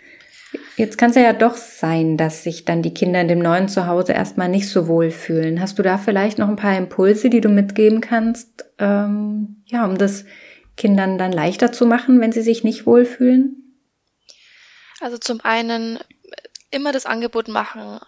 Jetzt 0.75 0.97
kann 0.97 1.11
es 1.11 1.15
ja 1.15 1.33
doch 1.33 1.55
sein, 1.55 2.17
dass 2.17 2.43
sich 2.43 2.65
dann 2.65 2.81
die 2.81 2.93
Kinder 2.93 3.21
in 3.21 3.27
dem 3.27 3.39
neuen 3.39 3.69
Zuhause 3.69 4.13
erstmal 4.13 4.49
nicht 4.49 4.69
so 4.69 4.87
wohl 4.87 5.11
fühlen. 5.11 5.61
Hast 5.61 5.77
du 5.77 5.83
da 5.83 5.97
vielleicht 5.97 6.39
noch 6.39 6.47
ein 6.47 6.55
paar 6.55 6.75
Impulse, 6.77 7.29
die 7.29 7.41
du 7.41 7.49
mitgeben 7.49 8.01
kannst, 8.01 8.65
ähm, 8.79 9.63
ja, 9.65 9.85
um 9.85 9.97
das 9.97 10.25
Kindern 10.75 11.17
dann 11.17 11.31
leichter 11.31 11.71
zu 11.71 11.85
machen, 11.85 12.19
wenn 12.21 12.31
sie 12.31 12.41
sich 12.41 12.63
nicht 12.63 12.85
wohlfühlen? 12.87 13.77
Also 14.99 15.17
zum 15.17 15.41
einen 15.41 15.99
immer 16.71 16.91
das 16.91 17.05
Angebot 17.05 17.47
machen, 17.47 17.99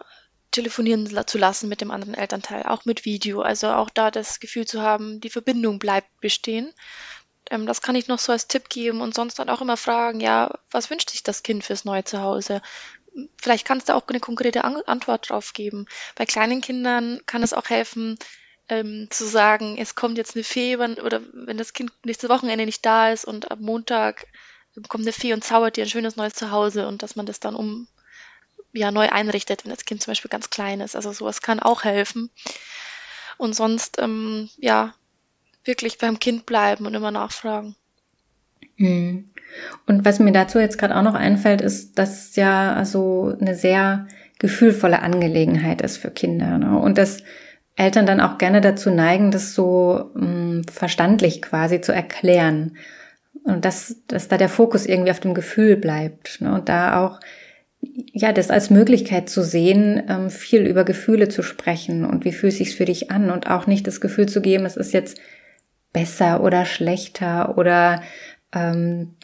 telefonieren 0.52 1.08
zu 1.28 1.38
lassen 1.38 1.70
mit 1.70 1.82
dem 1.82 1.92
anderen 1.92 2.14
Elternteil, 2.16 2.64
auch 2.64 2.86
mit 2.86 3.06
Video. 3.06 3.42
Also 3.42 3.68
auch 3.68 3.90
da 3.90 4.10
das 4.10 4.40
Gefühl 4.40 4.66
zu 4.66 4.82
haben, 4.82 5.20
die 5.20 5.30
Verbindung 5.30 5.78
bleibt 5.78 6.20
bestehen. 6.22 6.72
Ähm, 7.52 7.66
das 7.66 7.82
kann 7.82 7.96
ich 7.96 8.08
noch 8.08 8.20
so 8.20 8.32
als 8.32 8.48
Tipp 8.48 8.70
geben 8.70 9.02
und 9.02 9.14
sonst 9.14 9.40
dann 9.40 9.50
auch 9.50 9.62
immer 9.62 9.78
fragen, 9.78 10.20
ja, 10.20 10.52
was 10.72 10.90
wünscht 10.90 11.10
sich 11.10 11.24
das 11.24 11.44
Kind 11.44 11.64
fürs 11.64 11.86
neue 11.86 12.04
Zuhause? 12.04 12.62
Vielleicht 13.42 13.66
kannst 13.66 13.90
du 13.90 13.96
auch 13.96 14.08
eine 14.08 14.20
konkrete 14.20 14.64
An 14.64 14.82
Antwort 14.86 15.30
drauf 15.30 15.54
geben. 15.54 15.86
Bei 16.16 16.26
kleinen 16.26 16.62
Kindern 16.62 17.22
kann 17.26 17.44
es 17.44 17.54
auch 17.54 17.70
helfen, 17.70 18.18
ähm, 18.68 19.08
zu 19.10 19.26
sagen, 19.26 19.78
es 19.78 19.96
kommt 19.96 20.18
jetzt 20.18 20.36
eine 20.36 20.44
Fee, 20.44 20.80
wenn, 20.80 20.96
oder 20.96 21.22
wenn 21.34 21.58
das 21.58 21.74
Kind 21.74 21.92
nächste 22.04 22.30
Wochenende 22.30 22.66
nicht 22.66 22.86
da 22.86 23.12
ist 23.12 23.26
und 23.26 23.52
am 23.52 23.62
Montag 23.62 24.26
kommt 24.90 25.06
eine 25.06 25.14
Fee 25.14 25.34
und 25.34 25.44
zaubert 25.44 25.78
dir 25.78 25.86
ein 25.86 25.90
schönes 25.90 26.16
neues 26.16 26.34
Zuhause 26.34 26.88
und 26.88 27.04
dass 27.04 27.16
man 27.16 27.26
das 27.26 27.40
dann 27.40 27.56
um 27.56 27.88
ja 28.74 28.92
neu 28.92 29.10
einrichtet, 29.10 29.64
wenn 29.64 29.72
das 29.72 29.86
Kind 29.86 30.02
zum 30.02 30.12
Beispiel 30.12 30.30
ganz 30.30 30.50
klein 30.50 30.82
ist. 30.82 30.96
Also 30.96 31.14
sowas 31.14 31.42
kann 31.42 31.60
auch 31.60 31.84
helfen. 31.84 32.30
Und 33.38 33.56
sonst 33.56 33.98
ähm, 34.00 34.50
ja 34.58 34.94
wirklich 35.66 35.98
beim 35.98 36.20
Kind 36.20 36.46
bleiben 36.46 36.86
und 36.86 36.94
immer 36.94 37.12
nachfragen. 37.12 37.76
Hm. 38.78 39.26
Und 39.88 40.06
was 40.06 40.20
mir 40.20 40.32
dazu 40.32 40.60
jetzt 40.60 40.78
gerade 40.78 40.96
auch 40.96 41.02
noch 41.02 41.16
einfällt, 41.16 41.62
ist, 41.62 41.98
dass 41.98 42.30
es 42.30 42.36
ja 42.36 42.74
also 42.74 43.36
eine 43.40 43.56
sehr 43.56 44.08
gefühlvolle 44.40 45.02
Angelegenheit 45.02 45.82
ist 45.82 45.98
für 45.98 46.12
Kinder. 46.12 46.58
Ne? 46.58 46.78
Und 46.78 46.98
dass 46.98 47.24
Eltern 47.76 48.06
dann 48.06 48.22
auch 48.22 48.38
gerne 48.38 48.62
dazu 48.62 48.90
neigen, 48.90 49.32
das 49.32 49.54
so 49.54 50.12
mh, 50.14 50.22
hm, 50.22 50.64
verstandlich 50.72 51.42
quasi 51.42 51.82
zu 51.82 51.94
erklären. 51.94 52.78
Und 53.44 53.64
dass, 53.64 53.98
dass 54.08 54.28
da 54.28 54.38
der 54.38 54.50
Fokus 54.50 54.86
irgendwie 54.86 55.12
auf 55.12 55.20
dem 55.20 55.34
Gefühl 55.34 55.78
bleibt. 55.78 56.42
Ne? 56.42 56.54
Und 56.54 56.68
da 56.68 57.06
auch 57.06 57.20
ja, 58.14 58.32
das 58.32 58.50
als 58.50 58.70
Möglichkeit 58.70 59.30
zu 59.30 59.44
sehen, 59.44 60.02
ähm, 60.10 60.30
viel 60.30 60.66
über 60.66 60.84
Gefühle 60.84 61.30
zu 61.30 61.44
sprechen 61.44 62.06
und 62.06 62.26
wie 62.26 62.32
fühlt 62.32 62.54
sich's 62.54 62.74
für 62.74 62.86
dich 62.86 63.12
an 63.12 63.30
und 63.30 63.48
auch 63.48 63.68
nicht 63.68 63.86
das 63.88 64.02
Gefühl 64.02 64.28
zu 64.28 64.42
geben, 64.42 64.66
es 64.66 64.78
ist 64.78 64.94
jetzt 64.94 65.20
besser 65.96 66.44
oder 66.44 66.66
schlechter 66.66 67.58
oder 67.58 68.04
ähm, 68.54 69.16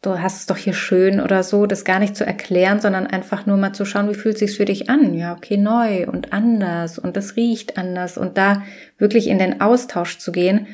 du 0.00 0.22
hast 0.22 0.38
es 0.38 0.46
doch 0.46 0.56
hier 0.56 0.74
schön 0.74 1.20
oder 1.20 1.42
so, 1.42 1.66
das 1.66 1.84
gar 1.84 1.98
nicht 1.98 2.14
zu 2.14 2.24
erklären, 2.24 2.80
sondern 2.80 3.08
einfach 3.08 3.46
nur 3.46 3.56
mal 3.56 3.72
zu 3.72 3.84
schauen, 3.84 4.08
wie 4.08 4.14
fühlt 4.14 4.38
sich's 4.38 4.56
für 4.56 4.64
dich 4.64 4.88
an? 4.88 5.12
Ja, 5.12 5.34
okay, 5.34 5.56
neu 5.56 6.06
und 6.06 6.32
anders 6.32 7.00
und 7.00 7.16
das 7.16 7.34
riecht 7.34 7.76
anders 7.76 8.16
und 8.16 8.38
da 8.38 8.62
wirklich 8.96 9.26
in 9.26 9.40
den 9.40 9.60
Austausch 9.60 10.18
zu 10.18 10.30
gehen 10.30 10.68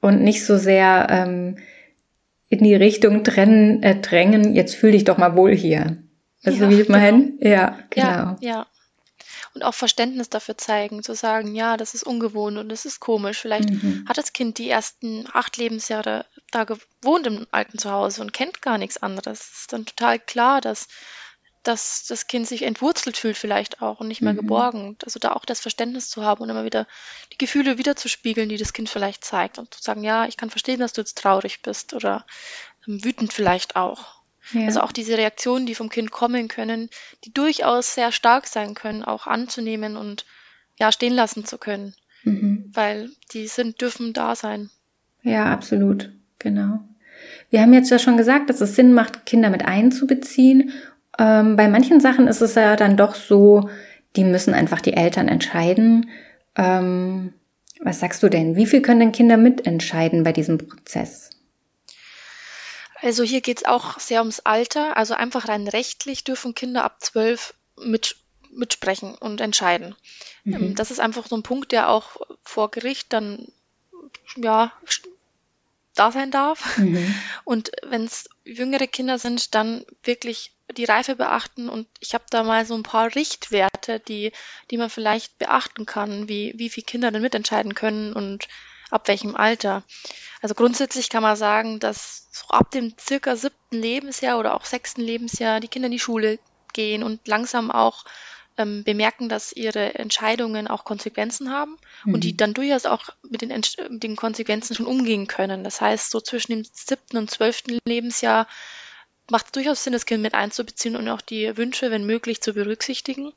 und 0.00 0.22
nicht 0.22 0.46
so 0.46 0.56
sehr 0.56 1.06
ähm, 1.10 1.58
in 2.48 2.64
die 2.64 2.74
Richtung 2.74 3.22
trennen, 3.22 3.82
äh, 3.82 4.00
drängen, 4.00 4.54
jetzt 4.54 4.76
fühl 4.76 4.92
dich 4.92 5.04
doch 5.04 5.18
mal 5.18 5.36
wohl 5.36 5.54
hier. 5.54 5.98
Also 6.42 6.64
ja, 6.64 6.70
wie 6.70 6.80
ich 6.80 6.88
meine? 6.88 7.32
Genau. 7.38 7.50
Ja, 7.50 7.78
genau. 7.90 8.06
Ja, 8.06 8.36
ja 8.40 8.66
und 9.56 9.62
auch 9.62 9.74
Verständnis 9.74 10.28
dafür 10.28 10.58
zeigen, 10.58 11.02
zu 11.02 11.14
sagen, 11.14 11.54
ja, 11.54 11.78
das 11.78 11.94
ist 11.94 12.02
ungewohnt 12.02 12.58
und 12.58 12.68
das 12.68 12.84
ist 12.84 13.00
komisch. 13.00 13.38
Vielleicht 13.38 13.70
mhm. 13.70 14.04
hat 14.06 14.18
das 14.18 14.34
Kind 14.34 14.58
die 14.58 14.68
ersten 14.68 15.26
acht 15.32 15.56
Lebensjahre 15.56 16.26
da 16.50 16.64
gewohnt 16.64 17.26
im 17.26 17.46
alten 17.52 17.78
Zuhause 17.78 18.20
und 18.20 18.34
kennt 18.34 18.60
gar 18.60 18.76
nichts 18.76 18.98
anderes. 18.98 19.40
Es 19.40 19.60
ist 19.60 19.72
dann 19.72 19.86
total 19.86 20.18
klar, 20.18 20.60
dass, 20.60 20.88
dass 21.62 22.04
das 22.06 22.26
Kind 22.26 22.46
sich 22.46 22.62
entwurzelt 22.62 23.16
fühlt 23.16 23.38
vielleicht 23.38 23.80
auch 23.80 24.00
und 24.00 24.08
nicht 24.08 24.20
mehr 24.20 24.34
mhm. 24.34 24.38
geborgen. 24.38 24.98
Also 25.06 25.18
da 25.18 25.32
auch 25.32 25.46
das 25.46 25.60
Verständnis 25.60 26.10
zu 26.10 26.22
haben 26.22 26.42
und 26.42 26.50
immer 26.50 26.64
wieder 26.64 26.86
die 27.32 27.38
Gefühle 27.38 27.78
wieder 27.78 27.96
zu 27.96 28.10
spiegeln, 28.10 28.50
die 28.50 28.58
das 28.58 28.74
Kind 28.74 28.90
vielleicht 28.90 29.24
zeigt 29.24 29.58
und 29.58 29.72
zu 29.72 29.82
sagen, 29.82 30.04
ja, 30.04 30.26
ich 30.26 30.36
kann 30.36 30.50
verstehen, 30.50 30.80
dass 30.80 30.92
du 30.92 31.00
jetzt 31.00 31.16
traurig 31.16 31.62
bist 31.62 31.94
oder 31.94 32.26
ähm, 32.86 33.02
wütend 33.02 33.32
vielleicht 33.32 33.74
auch. 33.74 34.15
Ja. 34.52 34.66
Also 34.66 34.80
auch 34.80 34.92
diese 34.92 35.18
Reaktionen, 35.18 35.66
die 35.66 35.74
vom 35.74 35.88
Kind 35.88 36.10
kommen 36.10 36.48
können, 36.48 36.88
die 37.24 37.32
durchaus 37.32 37.94
sehr 37.94 38.12
stark 38.12 38.46
sein 38.46 38.74
können, 38.74 39.02
auch 39.02 39.26
anzunehmen 39.26 39.96
und 39.96 40.24
ja, 40.78 40.92
stehen 40.92 41.14
lassen 41.14 41.44
zu 41.44 41.58
können. 41.58 41.94
Mhm. 42.22 42.70
Weil 42.72 43.10
die 43.32 43.46
sind, 43.46 43.80
dürfen 43.80 44.12
da 44.12 44.36
sein. 44.36 44.70
Ja, 45.22 45.46
absolut. 45.46 46.12
Genau. 46.38 46.80
Wir 47.50 47.60
haben 47.60 47.72
jetzt 47.72 47.90
ja 47.90 47.98
schon 47.98 48.16
gesagt, 48.16 48.50
dass 48.50 48.60
es 48.60 48.76
Sinn 48.76 48.92
macht, 48.92 49.26
Kinder 49.26 49.50
mit 49.50 49.64
einzubeziehen. 49.64 50.72
Ähm, 51.18 51.56
bei 51.56 51.68
manchen 51.68 52.00
Sachen 52.00 52.28
ist 52.28 52.42
es 52.42 52.54
ja 52.54 52.76
dann 52.76 52.96
doch 52.96 53.14
so, 53.14 53.68
die 54.16 54.24
müssen 54.24 54.54
einfach 54.54 54.80
die 54.80 54.94
Eltern 54.94 55.28
entscheiden. 55.28 56.10
Ähm, 56.56 57.32
was 57.80 58.00
sagst 58.00 58.22
du 58.22 58.28
denn? 58.28 58.56
Wie 58.56 58.66
viel 58.66 58.82
können 58.82 59.00
denn 59.00 59.12
Kinder 59.12 59.36
mitentscheiden 59.36 60.22
bei 60.22 60.32
diesem 60.32 60.58
Prozess? 60.58 61.30
Also 63.02 63.22
hier 63.22 63.40
geht 63.40 63.58
es 63.58 63.64
auch 63.64 63.98
sehr 63.98 64.20
ums 64.20 64.40
Alter. 64.40 64.96
Also 64.96 65.14
einfach 65.14 65.48
rein 65.48 65.68
rechtlich 65.68 66.24
dürfen 66.24 66.54
Kinder 66.54 66.84
ab 66.84 67.00
zwölf 67.00 67.54
mit, 67.78 68.16
mitsprechen 68.50 69.14
und 69.14 69.40
entscheiden. 69.40 69.94
Mhm. 70.44 70.54
Ähm, 70.54 70.74
das 70.74 70.90
ist 70.90 71.00
einfach 71.00 71.26
so 71.26 71.36
ein 71.36 71.42
Punkt, 71.42 71.72
der 71.72 71.90
auch 71.90 72.16
vor 72.42 72.70
Gericht 72.70 73.12
dann 73.12 73.48
ja 74.36 74.72
da 75.94 76.12
sein 76.12 76.30
darf. 76.30 76.78
Mhm. 76.78 77.14
Und 77.44 77.72
wenn 77.82 78.04
es 78.04 78.28
jüngere 78.44 78.86
Kinder 78.86 79.18
sind, 79.18 79.54
dann 79.54 79.84
wirklich 80.02 80.52
die 80.76 80.84
Reife 80.84 81.16
beachten. 81.16 81.68
Und 81.68 81.88
ich 82.00 82.14
habe 82.14 82.24
da 82.30 82.42
mal 82.42 82.66
so 82.66 82.74
ein 82.74 82.82
paar 82.82 83.14
Richtwerte, 83.14 84.00
die, 84.00 84.32
die 84.70 84.76
man 84.76 84.90
vielleicht 84.90 85.38
beachten 85.38 85.86
kann, 85.86 86.28
wie, 86.28 86.54
wie 86.56 86.70
viele 86.70 86.84
Kinder 86.84 87.10
denn 87.10 87.22
mitentscheiden 87.22 87.74
können 87.74 88.12
und 88.12 88.46
ab 88.90 89.08
welchem 89.08 89.36
Alter. 89.36 89.82
Also 90.42 90.54
grundsätzlich 90.54 91.08
kann 91.08 91.22
man 91.22 91.36
sagen, 91.36 91.80
dass 91.80 92.28
so 92.30 92.46
ab 92.48 92.70
dem 92.70 92.94
circa 92.98 93.36
siebten 93.36 93.76
Lebensjahr 93.76 94.38
oder 94.38 94.54
auch 94.54 94.64
sechsten 94.64 95.00
Lebensjahr 95.00 95.60
die 95.60 95.68
Kinder 95.68 95.86
in 95.86 95.92
die 95.92 95.98
Schule 95.98 96.38
gehen 96.72 97.02
und 97.02 97.26
langsam 97.26 97.70
auch 97.70 98.04
ähm, 98.58 98.84
bemerken, 98.84 99.28
dass 99.28 99.52
ihre 99.52 99.94
Entscheidungen 99.94 100.68
auch 100.68 100.84
Konsequenzen 100.84 101.52
haben 101.52 101.78
mhm. 102.04 102.14
und 102.14 102.24
die 102.24 102.32
mhm. 102.32 102.36
dann 102.38 102.54
durchaus 102.54 102.86
auch 102.86 103.04
mit 103.28 103.42
den, 103.42 103.48
mit 103.90 104.02
den 104.02 104.16
Konsequenzen 104.16 104.74
schon 104.74 104.86
umgehen 104.86 105.26
können. 105.26 105.64
Das 105.64 105.80
heißt, 105.80 106.10
so 106.10 106.20
zwischen 106.20 106.52
dem 106.52 106.64
siebten 106.64 107.16
und 107.16 107.30
zwölften 107.30 107.78
Lebensjahr 107.86 108.46
macht 109.30 109.46
es 109.46 109.52
durchaus 109.52 109.82
Sinn, 109.82 109.92
das 109.92 110.06
Kind 110.06 110.22
mit 110.22 110.34
einzubeziehen 110.34 110.96
und 110.96 111.08
auch 111.08 111.20
die 111.20 111.56
Wünsche, 111.56 111.90
wenn 111.90 112.06
möglich, 112.06 112.40
zu 112.40 112.52
berücksichtigen, 112.52 113.32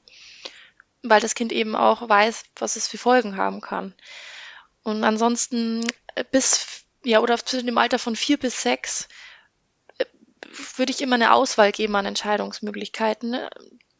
weil 1.01 1.21
das 1.21 1.35
Kind 1.35 1.51
eben 1.51 1.75
auch 1.75 2.07
weiß, 2.07 2.43
was 2.57 2.75
es 2.75 2.87
für 2.87 2.97
Folgen 2.97 3.37
haben 3.37 3.61
kann. 3.61 3.93
Und 4.83 5.03
ansonsten 5.03 5.85
äh, 6.15 6.23
bis, 6.29 6.85
ja, 7.03 7.19
oder 7.19 7.37
zwischen 7.37 7.67
dem 7.67 7.77
Alter 7.77 7.99
von 7.99 8.15
vier 8.15 8.37
bis 8.37 8.61
sechs 8.61 9.07
äh, 9.97 10.05
würde 10.77 10.91
ich 10.91 11.01
immer 11.01 11.15
eine 11.15 11.33
Auswahl 11.33 11.71
geben 11.71 11.95
an 11.95 12.05
Entscheidungsmöglichkeiten. 12.05 13.31
Ne? 13.31 13.49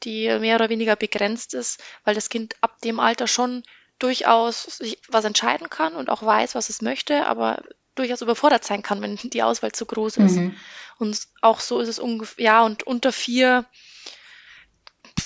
die 0.04 0.28
mehr 0.40 0.56
oder 0.56 0.70
weniger 0.70 0.96
begrenzt 0.96 1.54
ist, 1.54 1.82
weil 2.04 2.16
das 2.16 2.30
Kind 2.30 2.56
ab 2.62 2.80
dem 2.82 3.00
Alter 3.00 3.28
schon 3.28 3.64
durchaus 4.00 4.64
sich 4.64 5.00
was 5.10 5.26
entscheiden 5.26 5.70
kann 5.70 5.94
und 5.94 6.10
auch 6.10 6.24
weiß, 6.24 6.56
was 6.56 6.70
es 6.70 6.82
möchte, 6.82 7.26
aber 7.26 7.62
durchaus 7.96 8.22
überfordert 8.22 8.64
sein 8.64 8.82
kann, 8.82 9.02
wenn 9.02 9.18
die 9.18 9.44
Auswahl 9.44 9.74
zu 9.74 9.86
groß 9.86 10.18
ist. 10.18 10.38
Mhm. 10.38 10.56
Und 11.00 11.20
auch 11.42 11.60
so 11.60 11.80
ist 11.80 11.90
es 11.90 12.00
ungefähr, 12.00 12.46
ja, 12.46 12.64
und 12.64 12.84
unter 12.84 13.12
vier 13.12 13.66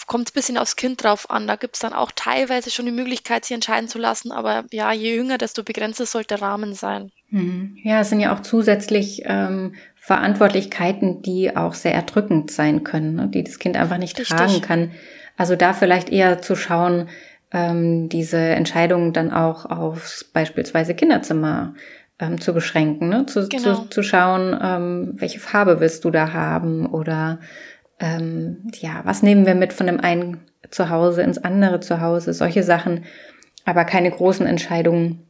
kommt 0.07 0.29
ein 0.29 0.33
bisschen 0.33 0.57
aufs 0.57 0.75
Kind 0.75 1.03
drauf 1.03 1.29
an. 1.29 1.47
Da 1.47 1.55
gibt 1.55 1.75
es 1.75 1.81
dann 1.81 1.93
auch 1.93 2.11
teilweise 2.15 2.71
schon 2.71 2.85
die 2.85 2.91
Möglichkeit, 2.91 3.45
sich 3.45 3.55
entscheiden 3.55 3.87
zu 3.87 3.99
lassen, 3.99 4.31
aber 4.31 4.65
ja, 4.71 4.91
je 4.91 5.15
jünger, 5.15 5.37
desto 5.37 5.63
begrenzter 5.63 6.05
sollte 6.05 6.35
der 6.35 6.41
Rahmen 6.41 6.73
sein. 6.73 7.11
Mhm. 7.29 7.77
Ja, 7.83 8.01
es 8.01 8.09
sind 8.09 8.19
ja 8.19 8.33
auch 8.33 8.41
zusätzlich 8.41 9.23
ähm, 9.25 9.75
Verantwortlichkeiten, 9.95 11.21
die 11.21 11.55
auch 11.55 11.73
sehr 11.73 11.93
erdrückend 11.93 12.51
sein 12.51 12.83
können, 12.83 13.15
ne? 13.15 13.27
die 13.27 13.43
das 13.43 13.59
Kind 13.59 13.77
einfach 13.77 13.97
nicht 13.97 14.19
Richtig. 14.19 14.35
tragen 14.35 14.61
kann. 14.61 14.91
Also 15.37 15.55
da 15.55 15.73
vielleicht 15.73 16.09
eher 16.09 16.41
zu 16.41 16.55
schauen, 16.55 17.09
ähm, 17.51 18.09
diese 18.09 18.37
Entscheidungen 18.37 19.13
dann 19.13 19.31
auch 19.31 19.65
aufs 19.65 20.25
beispielsweise 20.25 20.93
Kinderzimmer 20.93 21.75
ähm, 22.19 22.41
zu 22.41 22.53
beschränken, 22.53 23.09
ne? 23.09 23.25
zu, 23.25 23.47
genau. 23.47 23.75
zu, 23.75 23.89
zu 23.89 24.03
schauen, 24.03 24.57
ähm, 24.61 25.13
welche 25.15 25.39
Farbe 25.39 25.79
willst 25.79 26.03
du 26.05 26.11
da 26.11 26.33
haben 26.33 26.85
oder 26.85 27.39
ähm, 27.99 28.71
ja, 28.79 29.01
was 29.03 29.23
nehmen 29.23 29.45
wir 29.45 29.55
mit 29.55 29.73
von 29.73 29.87
dem 29.87 29.99
einen 29.99 30.41
Zuhause 30.69 31.21
ins 31.21 31.37
andere 31.37 31.79
Zuhause, 31.79 32.33
solche 32.33 32.63
Sachen, 32.63 33.05
aber 33.65 33.85
keine 33.85 34.11
großen 34.11 34.45
Entscheidungen 34.45 35.27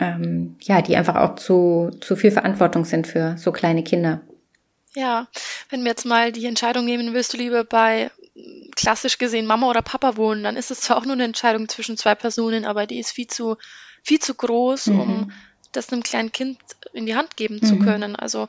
ähm, 0.00 0.56
ja, 0.62 0.80
die 0.82 0.96
einfach 0.96 1.16
auch 1.16 1.36
zu, 1.36 1.90
zu 2.00 2.16
viel 2.16 2.30
Verantwortung 2.30 2.84
sind 2.84 3.06
für 3.06 3.36
so 3.36 3.52
kleine 3.52 3.84
Kinder. 3.84 4.22
Ja, 4.96 5.28
wenn 5.68 5.82
wir 5.82 5.90
jetzt 5.90 6.06
mal 6.06 6.32
die 6.32 6.46
Entscheidung 6.46 6.84
nehmen, 6.84 7.12
willst 7.12 7.34
du 7.34 7.36
lieber 7.36 7.62
bei 7.62 8.10
klassisch 8.74 9.18
gesehen 9.18 9.46
Mama 9.46 9.68
oder 9.68 9.82
Papa 9.82 10.16
wohnen, 10.16 10.42
dann 10.42 10.56
ist 10.56 10.70
es 10.70 10.80
zwar 10.80 10.96
auch 10.96 11.04
nur 11.04 11.12
eine 11.12 11.24
Entscheidung 11.24 11.68
zwischen 11.68 11.96
zwei 11.96 12.14
Personen, 12.14 12.64
aber 12.64 12.86
die 12.86 12.98
ist 12.98 13.12
viel 13.12 13.26
zu, 13.26 13.56
viel 14.02 14.18
zu 14.18 14.34
groß, 14.34 14.86
mhm. 14.86 15.00
um 15.00 15.32
das 15.72 15.92
einem 15.92 16.02
kleinen 16.02 16.32
Kind 16.32 16.58
in 16.92 17.06
die 17.06 17.14
Hand 17.14 17.36
geben 17.36 17.62
zu 17.62 17.74
mhm. 17.74 17.84
können. 17.84 18.16
Also 18.16 18.48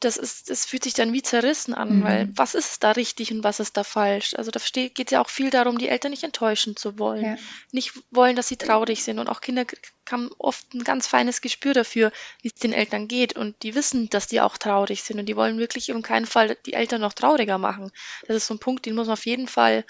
das 0.00 0.16
ist, 0.16 0.48
das 0.48 0.64
fühlt 0.64 0.84
sich 0.84 0.94
dann 0.94 1.12
wie 1.12 1.22
zerrissen 1.22 1.74
an, 1.74 1.98
mhm. 1.98 2.04
weil 2.04 2.28
was 2.34 2.54
ist 2.54 2.82
da 2.82 2.92
richtig 2.92 3.32
und 3.32 3.44
was 3.44 3.60
ist 3.60 3.76
da 3.76 3.84
falsch? 3.84 4.34
Also 4.34 4.50
da 4.50 4.60
geht 4.74 5.10
ja 5.10 5.20
auch 5.20 5.28
viel 5.28 5.50
darum, 5.50 5.76
die 5.76 5.88
Eltern 5.88 6.10
nicht 6.10 6.24
enttäuschen 6.24 6.74
zu 6.74 6.98
wollen, 6.98 7.24
ja. 7.24 7.36
nicht 7.70 7.92
wollen, 8.10 8.34
dass 8.34 8.48
sie 8.48 8.56
traurig 8.56 9.04
sind 9.04 9.18
und 9.18 9.28
auch 9.28 9.42
Kinder 9.42 9.66
haben 10.10 10.30
oft 10.38 10.74
ein 10.74 10.84
ganz 10.84 11.06
feines 11.06 11.42
Gespür 11.42 11.74
dafür, 11.74 12.12
wie 12.42 12.48
es 12.48 12.54
den 12.54 12.72
Eltern 12.72 13.08
geht 13.08 13.36
und 13.36 13.62
die 13.62 13.74
wissen, 13.74 14.08
dass 14.08 14.26
die 14.26 14.40
auch 14.40 14.56
traurig 14.56 15.02
sind 15.02 15.20
und 15.20 15.26
die 15.26 15.36
wollen 15.36 15.58
wirklich 15.58 15.92
um 15.92 16.02
keinen 16.02 16.26
Fall 16.26 16.56
die 16.66 16.72
Eltern 16.72 17.02
noch 17.02 17.12
trauriger 17.12 17.58
machen. 17.58 17.92
Das 18.26 18.36
ist 18.36 18.46
so 18.46 18.54
ein 18.54 18.58
Punkt, 18.58 18.86
den 18.86 18.94
muss 18.94 19.06
man 19.06 19.14
auf 19.14 19.26
jeden 19.26 19.48
Fall 19.48 19.84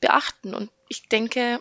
beachten 0.00 0.54
und 0.54 0.70
ich 0.88 1.08
denke, 1.08 1.60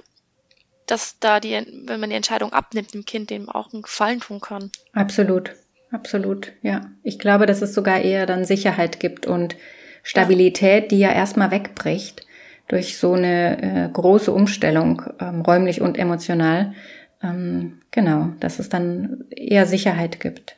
dass 0.87 1.19
da 1.19 1.39
die, 1.39 1.51
wenn 1.51 1.99
man 1.99 2.09
die 2.09 2.15
Entscheidung 2.15 2.53
abnimmt, 2.53 2.93
dem 2.93 3.05
Kind 3.05 3.29
dem 3.29 3.49
auch 3.49 3.71
einen 3.71 3.83
Gefallen 3.83 4.21
tun 4.21 4.39
kann. 4.41 4.71
Absolut. 4.93 5.51
Absolut, 5.91 6.53
ja. 6.61 6.89
Ich 7.03 7.19
glaube, 7.19 7.45
dass 7.45 7.61
es 7.61 7.73
sogar 7.73 8.01
eher 8.01 8.25
dann 8.25 8.45
Sicherheit 8.45 8.99
gibt 8.99 9.27
und 9.27 9.55
Stabilität, 10.03 10.91
die 10.91 10.99
ja 10.99 11.11
erstmal 11.11 11.51
wegbricht 11.51 12.25
durch 12.67 12.97
so 12.97 13.13
eine 13.13 13.61
äh, 13.61 13.89
große 13.91 14.31
Umstellung, 14.31 15.03
ähm, 15.19 15.41
räumlich 15.41 15.81
und 15.81 15.99
emotional. 15.99 16.73
Ähm, 17.21 17.79
genau, 17.91 18.29
dass 18.39 18.59
es 18.59 18.69
dann 18.69 19.25
eher 19.29 19.65
Sicherheit 19.65 20.21
gibt. 20.21 20.55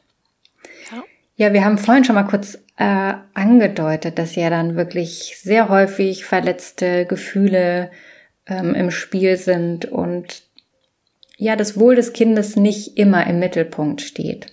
Ja. 0.91 1.03
ja, 1.35 1.53
wir 1.53 1.65
haben 1.65 1.79
vorhin 1.79 2.03
schon 2.03 2.15
mal 2.15 2.23
kurz 2.23 2.59
äh, 2.77 3.13
angedeutet, 3.33 4.19
dass 4.19 4.35
ja 4.35 4.51
dann 4.51 4.75
wirklich 4.75 5.37
sehr 5.41 5.69
häufig 5.69 6.25
verletzte 6.25 7.05
Gefühle 7.07 7.89
ähm, 8.45 8.75
im 8.75 8.91
Spiel 8.91 9.37
sind 9.37 9.85
und 9.85 10.43
ja, 11.37 11.55
das 11.55 11.79
Wohl 11.79 11.95
des 11.95 12.13
Kindes 12.13 12.55
nicht 12.55 12.97
immer 12.97 13.25
im 13.25 13.39
Mittelpunkt 13.39 14.01
steht. 14.01 14.52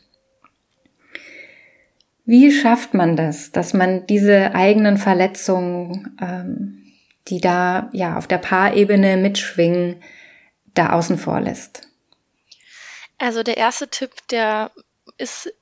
Wie 2.31 2.53
schafft 2.53 2.95
man 2.95 3.17
das, 3.17 3.51
dass 3.51 3.75
man 3.75 4.07
diese 4.07 4.55
eigenen 4.55 4.99
Verletzungen, 4.99 6.17
ähm, 6.23 6.95
die 7.27 7.41
da 7.41 7.91
ja 7.93 8.17
auf 8.17 8.29
der 8.29 8.39
Paarebene 8.39 9.17
mitschwingen, 9.17 10.01
da 10.73 10.91
außen 10.91 11.19
vor 11.19 11.41
lässt? 11.41 11.89
Also 13.19 13.43
der 13.43 13.57
erste 13.57 13.89
Tipp, 13.89 14.13
der 14.31 14.71
ist 15.19 15.53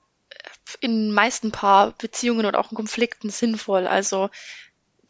in 0.81 1.11
meisten 1.11 1.53
Paarbeziehungen 1.53 2.45
oder 2.45 2.59
auch 2.59 2.71
in 2.71 2.77
Konflikten 2.77 3.31
sinnvoll. 3.31 3.87
Also 3.87 4.29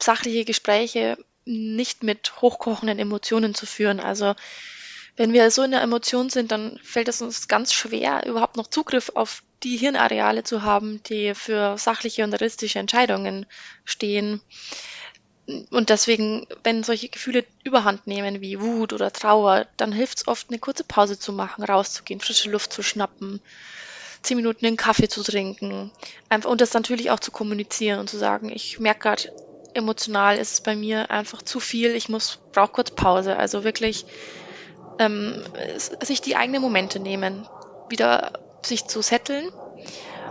sachliche 0.00 0.44
Gespräche 0.44 1.18
nicht 1.44 2.04
mit 2.04 2.40
hochkochenden 2.40 3.00
Emotionen 3.00 3.56
zu 3.56 3.66
führen. 3.66 3.98
Also 3.98 4.36
wenn 5.16 5.32
wir 5.32 5.50
so 5.50 5.64
in 5.64 5.72
der 5.72 5.82
Emotion 5.82 6.30
sind, 6.30 6.52
dann 6.52 6.78
fällt 6.84 7.08
es 7.08 7.20
uns 7.20 7.48
ganz 7.48 7.72
schwer, 7.72 8.24
überhaupt 8.26 8.56
noch 8.56 8.68
Zugriff 8.68 9.10
auf 9.16 9.42
die 9.62 9.76
Hirnareale 9.76 10.44
zu 10.44 10.62
haben, 10.62 11.02
die 11.04 11.34
für 11.34 11.76
sachliche 11.78 12.24
und 12.24 12.32
realistische 12.32 12.78
Entscheidungen 12.78 13.46
stehen. 13.84 14.40
Und 15.70 15.88
deswegen, 15.88 16.46
wenn 16.62 16.84
solche 16.84 17.08
Gefühle 17.08 17.44
überhand 17.64 18.06
nehmen 18.06 18.40
wie 18.40 18.60
Wut 18.60 18.92
oder 18.92 19.12
Trauer, 19.12 19.66
dann 19.76 19.92
hilft 19.92 20.18
es 20.18 20.28
oft, 20.28 20.50
eine 20.50 20.58
kurze 20.58 20.84
Pause 20.84 21.18
zu 21.18 21.32
machen, 21.32 21.64
rauszugehen, 21.64 22.20
frische 22.20 22.50
Luft 22.50 22.72
zu 22.72 22.82
schnappen, 22.82 23.40
zehn 24.22 24.36
Minuten 24.36 24.66
einen 24.66 24.76
Kaffee 24.76 25.08
zu 25.08 25.22
trinken. 25.22 25.90
Einfach, 26.28 26.50
und 26.50 26.60
das 26.60 26.74
natürlich 26.74 27.10
auch 27.10 27.20
zu 27.20 27.30
kommunizieren 27.30 27.98
und 27.98 28.10
zu 28.10 28.18
sagen, 28.18 28.50
ich 28.50 28.78
merke 28.78 29.00
gerade, 29.00 29.32
emotional 29.74 30.36
ist 30.36 30.52
es 30.52 30.60
bei 30.60 30.76
mir 30.76 31.10
einfach 31.10 31.40
zu 31.40 31.60
viel, 31.60 31.94
ich 31.94 32.08
muss, 32.08 32.38
brauche 32.52 32.72
kurz 32.72 32.90
Pause. 32.90 33.36
Also 33.36 33.64
wirklich 33.64 34.04
ähm, 34.98 35.42
sich 36.02 36.20
die 36.20 36.36
eigenen 36.36 36.60
Momente 36.60 37.00
nehmen, 37.00 37.48
wieder 37.88 38.32
sich 38.68 38.88
zu 38.88 39.02
setteln 39.02 39.48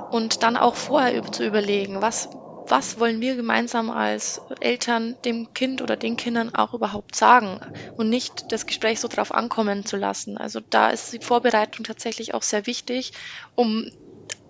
und 0.09 0.43
dann 0.43 0.57
auch 0.57 0.75
vorher 0.75 1.21
zu 1.31 1.45
überlegen, 1.45 2.01
was, 2.01 2.29
was 2.67 2.99
wollen 2.99 3.21
wir 3.21 3.35
gemeinsam 3.35 3.89
als 3.89 4.41
Eltern 4.59 5.17
dem 5.25 5.53
Kind 5.53 5.81
oder 5.81 5.97
den 5.97 6.17
Kindern 6.17 6.53
auch 6.53 6.73
überhaupt 6.73 7.15
sagen 7.15 7.59
und 7.95 8.09
nicht 8.09 8.51
das 8.51 8.65
Gespräch 8.65 8.99
so 8.99 9.07
drauf 9.07 9.33
ankommen 9.33 9.85
zu 9.85 9.97
lassen. 9.97 10.37
Also 10.37 10.61
da 10.69 10.89
ist 10.89 11.11
die 11.13 11.19
Vorbereitung 11.21 11.85
tatsächlich 11.85 12.33
auch 12.33 12.43
sehr 12.43 12.65
wichtig, 12.65 13.11
um 13.55 13.89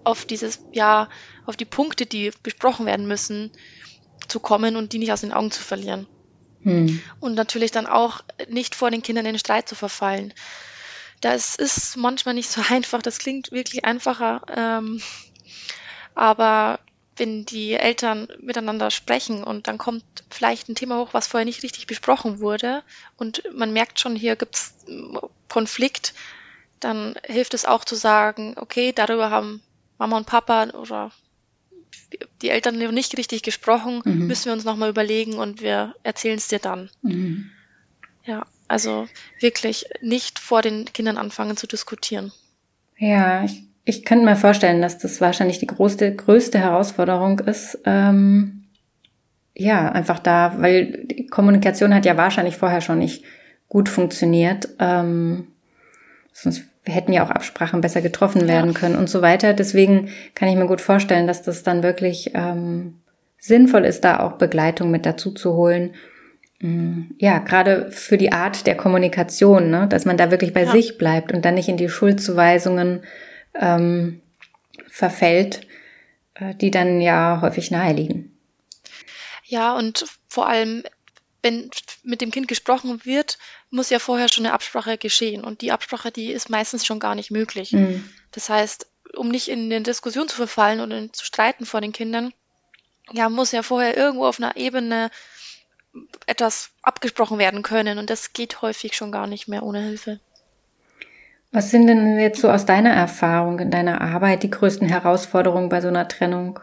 auf 0.04 0.26
dieses, 0.26 0.66
ja, 0.74 1.10
auf 1.46 1.58
die 1.58 1.66
Punkte, 1.66 2.06
die 2.06 2.32
besprochen 2.44 2.86
werden 2.86 3.08
müssen, 3.08 3.52
zu 4.28 4.40
kommen 4.40 4.76
und 4.76 4.94
die 4.94 5.00
nicht 5.00 5.12
aus 5.12 5.22
den 5.22 5.34
Augen 5.34 5.52
zu 5.52 5.62
verlieren. 5.64 6.08
Hm. 6.62 7.02
Und 7.20 7.36
natürlich 7.36 7.72
dann 7.72 7.88
auch 7.88 8.22
nicht 8.50 8.76
vor 8.76 8.92
den 8.92 9.02
Kindern 9.04 9.26
in 9.26 9.34
den 9.34 9.40
Streit 9.40 9.70
zu 9.70 9.76
verfallen. 9.76 10.34
Das 11.22 11.56
ist 11.56 11.98
manchmal 11.98 12.36
nicht 12.36 12.50
so 12.50 12.62
einfach. 12.70 13.02
Das 13.02 13.20
klingt 13.20 13.52
wirklich 13.52 13.86
einfacher. 13.86 14.42
Ähm, 14.56 15.02
aber 16.16 16.80
wenn 17.18 17.46
die 17.46 17.74
Eltern 17.74 18.28
miteinander 18.40 18.92
sprechen 18.92 19.44
und 19.44 19.68
dann 19.68 19.78
kommt 19.78 20.04
vielleicht 20.30 20.70
ein 20.70 20.76
Thema 20.76 21.00
hoch, 21.00 21.14
was 21.14 21.28
vorher 21.28 21.46
nicht 21.46 21.64
richtig 21.64 21.88
besprochen 21.88 22.40
wurde 22.40 22.84
und 23.18 23.44
man 23.54 23.74
merkt 23.74 24.00
schon, 24.00 24.16
hier 24.16 24.36
gibt 24.36 24.56
es 24.56 24.76
Konflikt, 25.50 26.14
dann 26.80 27.16
hilft 27.24 27.54
es 27.56 27.66
auch 27.66 27.86
zu 27.86 27.96
sagen, 27.96 28.54
okay, 28.58 28.92
darüber 28.94 29.32
haben 29.32 29.62
Mama 29.98 30.18
und 30.18 30.28
Papa 30.28 30.70
oder 30.70 31.12
die 32.42 32.50
Eltern 32.50 32.78
nicht 32.78 33.18
richtig 33.18 33.42
gesprochen, 33.42 34.02
mhm. 34.06 34.28
müssen 34.28 34.46
wir 34.46 34.54
uns 34.54 34.64
nochmal 34.64 34.90
überlegen 34.90 35.36
und 35.36 35.62
wir 35.62 35.96
erzählen 36.04 36.38
es 36.38 36.48
dir 36.48 36.60
dann. 36.60 36.90
Mhm. 37.02 37.50
Ja, 38.26 38.46
also 38.68 39.08
wirklich 39.40 39.86
nicht 40.02 40.40
vor 40.40 40.62
den 40.62 40.86
Kindern 40.86 41.18
anfangen 41.18 41.58
zu 41.58 41.68
diskutieren. 41.68 42.32
Ja, 42.98 43.44
ich, 43.44 43.64
ich 43.86 44.06
könnte 44.06 44.26
mir 44.26 44.36
vorstellen, 44.36 44.82
dass 44.82 44.98
das 44.98 45.22
wahrscheinlich 45.22 45.60
die 45.60 45.68
größte, 45.68 46.16
größte 46.16 46.60
Herausforderung 46.60 47.40
ist. 47.40 47.80
Ähm, 47.86 48.66
ja, 49.56 49.92
einfach 49.92 50.20
da, 50.20 50.56
weil 50.58 51.06
die 51.06 51.28
Kommunikation 51.28 51.94
hat 51.94 52.06
ja 52.06 52.18
wahrscheinlich 52.18 52.58
vorher 52.58 52.82
schon 52.82 53.00
nicht 53.00 53.24
gut 53.70 53.90
funktioniert. 53.90 54.70
Ähm, 54.80 55.48
sonst 56.32 56.64
hätten 56.86 57.14
ja 57.14 57.26
auch 57.26 57.32
Absprachen 57.32 57.82
besser 57.82 58.02
getroffen 58.02 58.42
ja. 58.42 58.48
werden 58.48 58.74
können 58.74 58.96
und 58.96 59.10
so 59.10 59.22
weiter. 59.22 59.54
Deswegen 59.54 60.10
kann 60.36 60.50
ich 60.50 60.56
mir 60.56 60.68
gut 60.68 60.82
vorstellen, 60.82 61.28
dass 61.28 61.42
das 61.42 61.64
dann 61.64 61.84
wirklich 61.84 62.32
ähm, 62.34 63.02
sinnvoll 63.40 63.86
ist, 63.86 64.04
da 64.04 64.20
auch 64.20 64.34
Begleitung 64.34 64.92
mit 64.92 65.06
dazu 65.06 65.32
zu 65.32 65.54
holen. 65.54 65.96
Mm, 66.60 67.12
ja, 67.20 67.38
gerade 67.40 67.92
für 67.92 68.18
die 68.18 68.32
Art 68.32 68.66
der 68.66 68.76
Kommunikation, 68.76 69.70
ne? 69.70 69.88
dass 69.88 70.06
man 70.06 70.18
da 70.18 70.32
wirklich 70.32 70.54
bei 70.54 70.64
ja. 70.64 70.72
sich 70.72 70.98
bleibt 70.98 71.32
und 71.32 71.46
dann 71.46 71.56
nicht 71.56 71.70
in 71.70 71.78
die 71.78 71.90
Schuldzuweisungen 71.90 73.04
ähm, 73.54 74.22
verfällt, 74.88 75.68
äh, 76.34 76.56
die 76.56 76.72
dann 76.72 77.02
ja 77.02 77.40
häufig 77.42 77.70
nahe 77.70 77.94
liegen. 77.94 78.38
Ja, 79.44 79.76
und 79.76 80.06
vor 80.28 80.48
allem, 80.48 80.84
wenn 81.42 81.70
mit 82.04 82.22
dem 82.22 82.32
Kind 82.32 82.48
gesprochen 82.48 83.06
wird, 83.06 83.38
muss 83.70 83.90
ja 83.90 84.00
vorher 84.00 84.28
schon 84.28 84.46
eine 84.46 84.54
Absprache 84.54 84.98
geschehen. 84.98 85.44
Und 85.44 85.62
die 85.62 85.72
Absprache, 85.72 86.12
die 86.12 86.32
ist 86.32 86.50
meistens 86.50 86.86
schon 86.86 87.00
gar 87.00 87.16
nicht 87.16 87.32
möglich. 87.32 87.72
Mhm. 87.72 88.10
Das 88.32 88.50
heißt, 88.50 88.88
um 89.16 89.30
nicht 89.30 89.48
in 89.48 89.72
eine 89.72 89.82
Diskussion 89.82 90.28
zu 90.28 90.36
verfallen 90.36 90.82
oder 90.82 91.12
zu 91.14 91.24
streiten 91.24 91.66
vor 91.66 91.82
den 91.82 91.94
Kindern, 91.94 92.34
ja, 93.14 93.30
muss 93.30 93.52
ja 93.52 93.64
vorher 93.64 93.96
irgendwo 93.96 94.26
auf 94.26 94.40
einer 94.40 94.58
Ebene 94.58 95.10
etwas 96.26 96.72
abgesprochen 96.82 97.38
werden 97.38 97.64
können. 97.64 97.98
Und 97.98 98.10
das 98.10 98.34
geht 98.34 98.62
häufig 98.62 98.96
schon 98.96 99.12
gar 99.12 99.28
nicht 99.28 99.48
mehr 99.48 99.64
ohne 99.64 99.82
Hilfe. 99.82 100.20
Was 101.52 101.72
sind 101.72 101.88
denn 101.88 102.20
jetzt 102.20 102.42
so 102.42 102.50
aus 102.50 102.66
deiner 102.66 102.92
Erfahrung 102.92 103.60
in 103.60 103.72
deiner 103.72 104.02
Arbeit 104.02 104.44
die 104.44 104.52
größten 104.52 104.88
Herausforderungen 104.88 105.70
bei 105.70 105.82
so 105.82 105.88
einer 105.88 106.08
Trennung? 106.08 106.60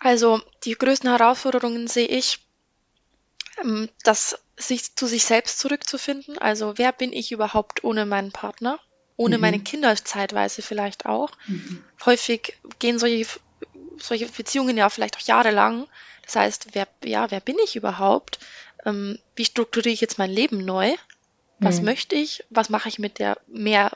Also 0.00 0.42
die 0.64 0.74
größten 0.74 1.08
Herausforderungen 1.08 1.86
sehe 1.86 2.08
ich, 2.08 2.40
ähm, 3.62 3.88
das 4.02 4.38
sich 4.56 4.94
zu 4.94 5.06
sich 5.06 5.24
selbst 5.24 5.58
zurückzufinden. 5.58 6.36
Also 6.38 6.74
wer 6.76 6.92
bin 6.92 7.12
ich 7.12 7.32
überhaupt 7.32 7.84
ohne 7.84 8.04
meinen 8.06 8.32
Partner? 8.32 8.78
Ohne 9.16 9.36
mhm. 9.36 9.42
meine 9.42 9.60
Kinder 9.60 9.94
zeitweise 9.96 10.60
vielleicht 10.60 11.06
auch. 11.06 11.30
Mhm. 11.46 11.84
Häufig 12.04 12.58
gehen 12.80 12.98
solche, 12.98 13.26
solche 13.98 14.26
Beziehungen 14.26 14.76
ja 14.76 14.88
vielleicht 14.90 15.16
auch 15.16 15.26
jahrelang. 15.26 15.86
Das 16.24 16.36
heißt, 16.36 16.68
wer, 16.72 16.88
ja, 17.04 17.30
wer 17.30 17.40
bin 17.40 17.56
ich 17.62 17.76
überhaupt? 17.76 18.38
Ähm, 18.84 19.18
wie 19.36 19.44
strukturiere 19.44 19.92
ich 19.92 20.00
jetzt 20.00 20.18
mein 20.18 20.30
Leben 20.30 20.64
neu? 20.64 20.94
Was 21.58 21.78
mhm. 21.78 21.86
möchte 21.86 22.14
ich? 22.16 22.44
Was 22.50 22.68
mache 22.68 22.88
ich 22.88 22.98
mit 22.98 23.18
der 23.18 23.38
mehr 23.46 23.92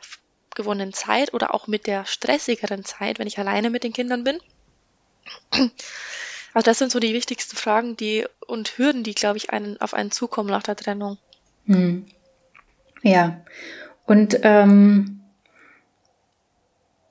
gewonnenen 0.54 0.92
Zeit 0.92 1.34
oder 1.34 1.54
auch 1.54 1.66
mit 1.66 1.86
der 1.86 2.04
stressigeren 2.04 2.84
Zeit, 2.84 3.18
wenn 3.18 3.26
ich 3.26 3.38
alleine 3.38 3.70
mit 3.70 3.84
den 3.84 3.92
Kindern 3.92 4.24
bin? 4.24 4.38
Also 6.54 6.64
das 6.64 6.78
sind 6.78 6.90
so 6.90 6.98
die 6.98 7.12
wichtigsten 7.12 7.56
Fragen, 7.56 7.96
die 7.96 8.26
und 8.46 8.78
Hürden, 8.78 9.02
die, 9.04 9.14
glaube 9.14 9.36
ich, 9.36 9.50
einen, 9.50 9.80
auf 9.80 9.94
einen 9.94 10.10
zukommen 10.10 10.48
nach 10.48 10.62
der 10.62 10.76
Trennung. 10.76 11.18
Hm. 11.66 12.06
Ja. 13.02 13.40
Und 14.06 14.40
ähm, 14.42 15.20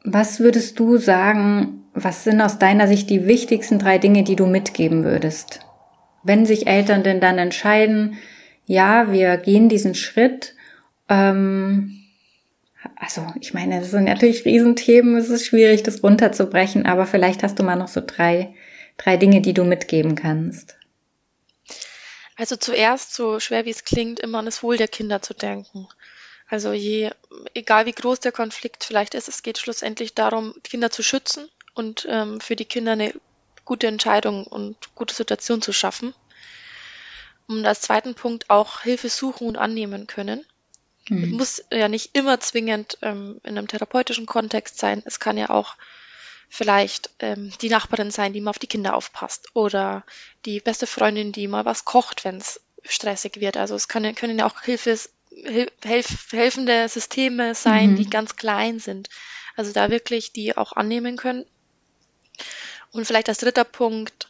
was 0.03 0.39
würdest 0.39 0.80
du 0.80 0.97
sagen, 0.97 1.87
was 2.04 2.24
sind 2.24 2.42
aus 2.42 2.60
deiner 2.60 2.88
Sicht 2.88 3.10
die 3.10 3.26
wichtigsten 3.26 3.80
drei 3.80 3.98
Dinge, 3.98 4.24
die 4.24 4.36
du 4.36 4.46
mitgeben 4.46 5.04
würdest? 5.04 5.62
Wenn 6.24 6.46
sich 6.46 6.68
Eltern 6.68 7.04
denn 7.04 7.20
dann 7.20 7.40
entscheiden, 7.40 8.18
ja, 8.66 9.12
wir 9.12 9.38
gehen 9.38 9.70
diesen 9.70 9.96
Schritt, 9.96 10.54
ähm, 11.10 12.04
also 12.96 13.26
ich 13.40 13.54
meine, 13.54 13.80
das 13.80 13.92
sind 13.92 14.04
natürlich 14.04 14.46
Riesenthemen, 14.46 15.16
es 15.16 15.30
ist 15.30 15.46
schwierig, 15.46 15.84
das 15.84 16.04
runterzubrechen, 16.04 16.86
aber 16.86 17.06
vielleicht 17.06 17.44
hast 17.44 17.58
du 17.58 17.64
mal 17.64 17.76
noch 17.76 17.88
so 17.88 18.02
drei, 18.06 18.54
drei 18.98 19.18
Dinge, 19.18 19.42
die 19.42 19.54
du 19.54 19.64
mitgeben 19.64 20.16
kannst. 20.16 20.78
Also 22.36 22.56
zuerst, 22.56 23.16
so 23.16 23.40
schwer 23.40 23.66
wie 23.66 23.72
es 23.72 23.84
klingt, 23.84 24.20
immer 24.20 24.40
an 24.40 24.46
das 24.46 24.62
Wohl 24.62 24.78
der 24.78 24.88
Kinder 24.88 25.22
zu 25.24 25.34
denken. 25.34 25.88
Also 26.48 26.72
je, 26.72 27.10
egal 27.56 27.88
wie 27.88 27.94
groß 27.94 28.20
der 28.20 28.32
Konflikt 28.32 28.84
vielleicht 28.84 29.16
ist, 29.16 29.28
es 29.28 29.42
geht 29.42 29.58
schlussendlich 29.58 30.14
darum, 30.14 30.54
Kinder 30.64 30.92
zu 30.92 31.02
schützen 31.02 31.50
und 31.78 32.08
ähm, 32.10 32.42
für 32.42 32.56
die 32.56 32.66
Kinder 32.66 32.94
eine 32.94 33.13
gute 33.66 33.88
Entscheidung 33.88 34.46
und 34.48 34.96
gute 34.96 35.13
Situation 35.13 35.62
zu 35.62 35.74
schaffen. 35.74 36.13
Und 37.48 37.66
als 37.66 37.82
zweiten 37.82 38.16
Punkt 38.16 38.50
auch 38.50 38.82
Hilfe 38.82 39.10
suchen 39.10 39.48
und 39.48 39.58
annehmen 39.58 40.08
können. 40.08 40.46
Mhm. 41.10 41.32
Muss 41.32 41.63
ja 41.72 41.88
nicht 41.88 42.16
immer 42.18 42.40
zwingend 42.40 42.98
ähm, 43.02 43.40
in 43.44 43.58
einem 43.58 43.68
therapeutischen 43.68 44.26
Kontext 44.26 44.80
sein. 44.80 45.02
Es 45.06 45.20
kann 45.20 45.38
ja 45.38 45.50
auch 45.50 45.76
vielleicht 46.50 47.10
ähm, 47.20 47.52
die 47.62 47.70
Nachbarin 47.70 48.12
sein, 48.12 48.34
die 48.34 48.42
mal 48.42 48.52
auf 48.52 48.60
die 48.60 48.68
Kinder 48.68 48.96
aufpasst 48.96 49.50
oder 49.54 50.04
die 50.46 50.60
beste 50.60 50.88
Freundin, 50.88 51.32
die 51.32 51.48
mal 51.48 51.66
was 51.66 51.86
kocht, 51.86 52.26
wenn 52.26 52.38
es 52.38 52.62
stressig 52.84 53.40
wird. 53.40 53.58
Also 53.58 53.76
es 53.76 53.88
kann, 53.88 54.16
können 54.16 54.40
ja 54.40 54.46
auch 54.46 54.62
Hilfes, 54.62 55.12
helf, 55.84 56.32
helfende 56.32 56.88
Systeme 56.90 57.54
sein, 57.54 57.92
mhm. 57.92 57.96
die 57.98 58.10
ganz 58.10 58.36
klein 58.36 58.80
sind. 58.80 59.10
Also 59.56 59.74
da 59.74 59.90
wirklich 59.90 60.34
die 60.34 60.56
auch 60.56 60.74
annehmen 60.74 61.18
können. 61.18 61.46
Und 62.91 63.06
vielleicht 63.06 63.30
als 63.30 63.39
dritter 63.39 63.63
Punkt, 63.63 64.30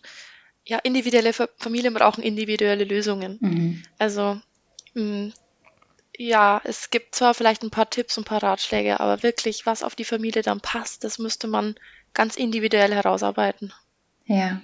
ja, 0.66 0.80
individuelle 0.80 1.34
Familien 1.34 1.94
brauchen 1.94 2.24
individuelle 2.24 2.84
Lösungen. 2.84 3.38
Mhm. 3.40 3.84
Also 3.98 4.40
mh, 4.94 5.32
ja, 6.18 6.62
es 6.64 6.90
gibt 6.90 7.16
zwar 7.16 7.34
vielleicht 7.34 7.64
ein 7.64 7.70
paar 7.70 7.90
Tipps 7.90 8.18
und 8.18 8.24
ein 8.24 8.28
paar 8.28 8.44
Ratschläge, 8.44 9.00
aber 9.00 9.24
wirklich, 9.24 9.66
was 9.66 9.84
auf 9.84 9.96
die 9.96 10.04
Familie 10.04 10.42
dann 10.42 10.60
passt, 10.60 11.04
das 11.04 11.20
müsste 11.20 11.48
man 11.48 11.76
ganz 12.14 12.36
individuell 12.36 12.94
herausarbeiten. 12.94 13.72
Ja. 14.26 14.62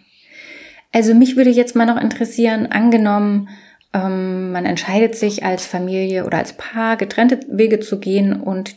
Also 0.91 1.13
mich 1.13 1.35
würde 1.35 1.51
jetzt 1.51 1.75
mal 1.75 1.85
noch 1.85 2.01
interessieren, 2.01 2.67
angenommen, 2.67 3.49
ähm, 3.93 4.51
man 4.51 4.65
entscheidet 4.65 5.15
sich 5.15 5.43
als 5.43 5.65
Familie 5.65 6.25
oder 6.25 6.39
als 6.39 6.53
Paar 6.57 6.97
getrennte 6.97 7.39
Wege 7.47 7.79
zu 7.79 7.99
gehen 7.99 8.41
und 8.41 8.75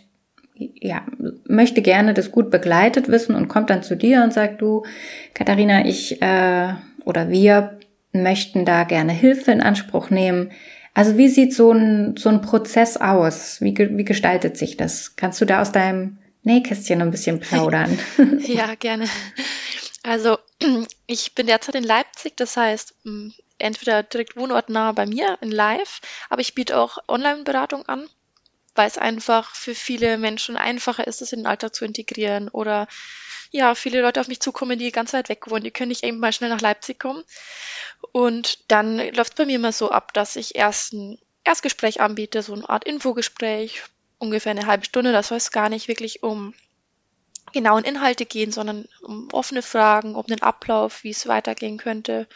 ja, 0.57 1.05
möchte 1.47 1.83
gerne 1.83 2.15
das 2.15 2.33
gut 2.33 2.51
begleitet 2.51 3.09
wissen 3.09 3.35
und 3.35 3.49
kommt 3.49 3.71
dann 3.71 3.83
zu 3.83 3.97
dir 3.97 4.23
und 4.23 4.33
sagt, 4.33 4.63
du, 4.63 4.85
Katharina, 5.35 5.85
ich 5.85 6.21
äh, 6.23 6.75
oder 7.05 7.29
wir 7.29 7.79
möchten 8.13 8.65
da 8.65 8.85
gerne 8.85 9.13
Hilfe 9.13 9.53
in 9.53 9.61
Anspruch 9.61 10.11
nehmen. 10.11 10.53
Also 10.95 11.19
wie 11.19 11.29
sieht 11.29 11.55
so 11.55 11.73
ein, 11.73 12.17
so 12.17 12.31
ein 12.31 12.41
Prozess 12.41 12.97
aus? 12.97 13.61
Wie, 13.61 13.77
wie 13.77 14.05
gestaltet 14.05 14.57
sich 14.57 14.77
das? 14.77 15.17
Kannst 15.17 15.41
du 15.41 15.45
da 15.45 15.61
aus 15.61 15.73
deinem 15.73 16.19
Nähkästchen 16.43 17.03
ein 17.03 17.11
bisschen 17.11 17.41
plaudern? 17.41 17.99
ja, 18.47 18.75
gerne. 18.77 19.07
Also 20.03 20.39
ich 21.07 21.35
bin 21.35 21.47
derzeit 21.47 21.75
in 21.75 21.85
Leipzig, 21.85 22.37
das 22.37 22.57
heißt 22.57 22.95
entweder 23.59 24.03
direkt 24.03 24.37
wohnortnah 24.37 24.93
bei 24.93 25.07
mir 25.07 25.39
in 25.41 25.51
Live, 25.51 26.01
aber 26.31 26.41
ich 26.41 26.55
biete 26.55 26.79
auch 26.79 26.99
Online-Beratung 27.09 27.87
an, 27.87 28.07
weil 28.77 28.89
es 28.89 28.99
einfach 28.99 29.55
für 29.55 29.75
viele 29.75 30.19
Menschen 30.19 30.57
einfacher 30.57 31.07
ist, 31.07 31.21
das 31.21 31.33
in 31.33 31.41
den 31.41 31.47
Alltag 31.47 31.75
zu 31.75 31.85
integrieren 31.85 32.49
oder 32.49 32.87
ja, 33.51 33.75
viele 33.75 34.03
Leute 34.03 34.21
auf 34.21 34.29
mich 34.29 34.41
zukommen, 34.41 34.79
die 34.79 34.93
ganz 34.93 35.13
weit 35.13 35.29
weg 35.29 35.49
wohnen, 35.49 35.65
die 35.65 35.71
können 35.71 35.89
nicht 35.89 36.05
eben 36.05 36.19
mal 36.19 36.33
schnell 36.33 36.51
nach 36.51 36.61
Leipzig 36.61 36.99
kommen. 36.99 37.23
Und 38.13 38.71
dann 38.71 38.99
läuft 38.99 39.33
es 39.33 39.37
bei 39.37 39.47
mir 39.47 39.57
immer 39.57 39.73
so 39.73 39.91
ab, 39.91 40.13
dass 40.13 40.37
ich 40.37 40.57
erst 40.57 40.93
ein 40.93 41.19
Erstgespräch 41.45 42.01
anbiete, 42.01 42.43
so 42.43 42.55
eine 42.55 42.69
Art 42.69 42.85
Infogespräch, 42.85 43.83
ungefähr 44.19 44.51
eine 44.51 44.67
halbe 44.67 44.85
Stunde. 44.85 45.13
Das 45.13 45.29
soll 45.29 45.39
es 45.39 45.53
gar 45.53 45.69
nicht 45.69 45.89
wirklich 45.89 46.23
um 46.23 46.55
genauen 47.53 47.85
Inhalte 47.85 48.27
gehen, 48.27 48.53
sondern 48.53 48.87
um 49.03 49.29
offene 49.33 49.63
Fragen, 49.63 50.15
um 50.15 50.27
den 50.27 50.43
Ablauf, 50.43 51.05
wie 51.05 51.11
es 51.11 51.29
weitergehen 51.29 51.79
könnte. 51.79 52.27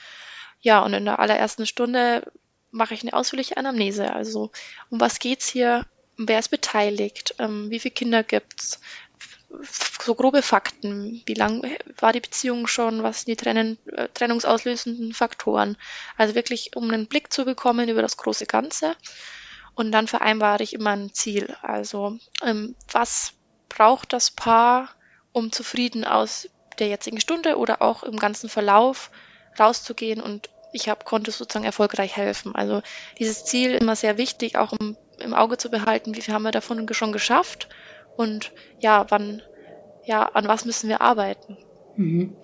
Ja, 0.60 0.80
und 0.80 0.94
in 0.94 1.04
der 1.04 1.18
allerersten 1.18 1.66
Stunde 1.66 2.22
mache 2.70 2.94
ich 2.94 3.02
eine 3.02 3.14
ausführliche 3.14 3.56
Anamnese. 3.56 4.12
Also 4.12 4.52
um 4.90 5.00
was 5.00 5.18
geht's 5.18 5.48
hier? 5.48 5.86
Wer 6.22 6.38
ist 6.38 6.48
beteiligt? 6.48 7.34
Ähm, 7.38 7.70
wie 7.70 7.80
viele 7.80 7.94
Kinder 7.94 8.22
gibt's? 8.22 8.80
so 10.02 10.14
grobe 10.14 10.42
Fakten. 10.42 11.22
Wie 11.26 11.34
lang 11.34 11.66
war 11.98 12.12
die 12.12 12.20
Beziehung 12.20 12.66
schon? 12.66 13.02
Was 13.02 13.22
sind 13.22 13.28
die 13.28 13.42
Trennen, 13.44 13.78
äh, 13.92 14.08
trennungsauslösenden 14.08 15.12
Faktoren? 15.12 15.76
Also 16.16 16.34
wirklich, 16.34 16.76
um 16.76 16.84
einen 16.90 17.06
Blick 17.06 17.32
zu 17.32 17.44
bekommen 17.44 17.88
über 17.88 18.02
das 18.02 18.16
große 18.16 18.46
Ganze. 18.46 18.94
Und 19.74 19.92
dann 19.92 20.06
vereinbare 20.06 20.62
ich 20.62 20.72
immer 20.72 20.90
ein 20.90 21.12
Ziel. 21.12 21.56
Also, 21.62 22.18
ähm, 22.44 22.76
was 22.92 23.32
braucht 23.68 24.12
das 24.12 24.30
Paar, 24.30 24.90
um 25.32 25.52
zufrieden 25.52 26.04
aus 26.04 26.48
der 26.78 26.88
jetzigen 26.88 27.20
Stunde 27.20 27.56
oder 27.56 27.82
auch 27.82 28.02
im 28.02 28.18
ganzen 28.18 28.48
Verlauf 28.48 29.10
rauszugehen 29.58 30.20
und 30.20 30.48
ich 30.72 30.88
hab, 30.88 31.04
konnte 31.04 31.30
sozusagen 31.30 31.64
erfolgreich 31.64 32.16
helfen. 32.16 32.54
Also 32.54 32.82
dieses 33.18 33.44
Ziel 33.44 33.74
immer 33.74 33.96
sehr 33.96 34.18
wichtig, 34.18 34.56
auch 34.56 34.72
im, 34.72 34.96
im 35.20 35.34
Auge 35.34 35.58
zu 35.58 35.70
behalten, 35.70 36.14
wie 36.14 36.22
viel 36.22 36.34
haben 36.34 36.42
wir 36.42 36.50
davon 36.50 36.86
schon 36.92 37.12
geschafft 37.12 37.68
und 38.16 38.52
ja, 38.78 39.06
wann, 39.10 39.42
ja, 40.02 40.24
an 40.24 40.48
was 40.48 40.64
müssen 40.64 40.88
wir 40.88 41.00
arbeiten. 41.00 41.58
Mhm. 41.96 42.36